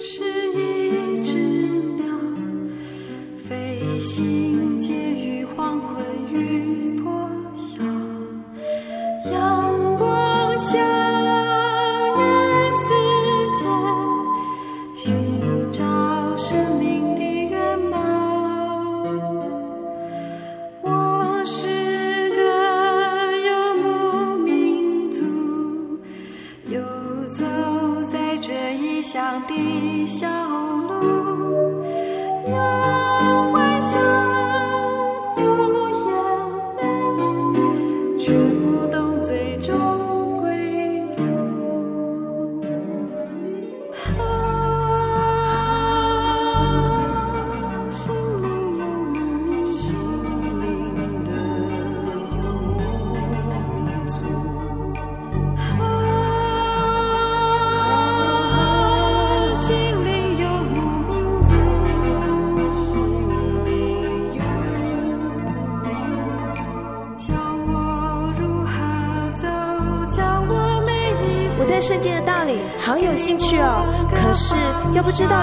[0.00, 0.24] 是
[0.58, 1.38] 一只
[1.94, 2.04] 鸟，
[3.36, 4.69] 飞行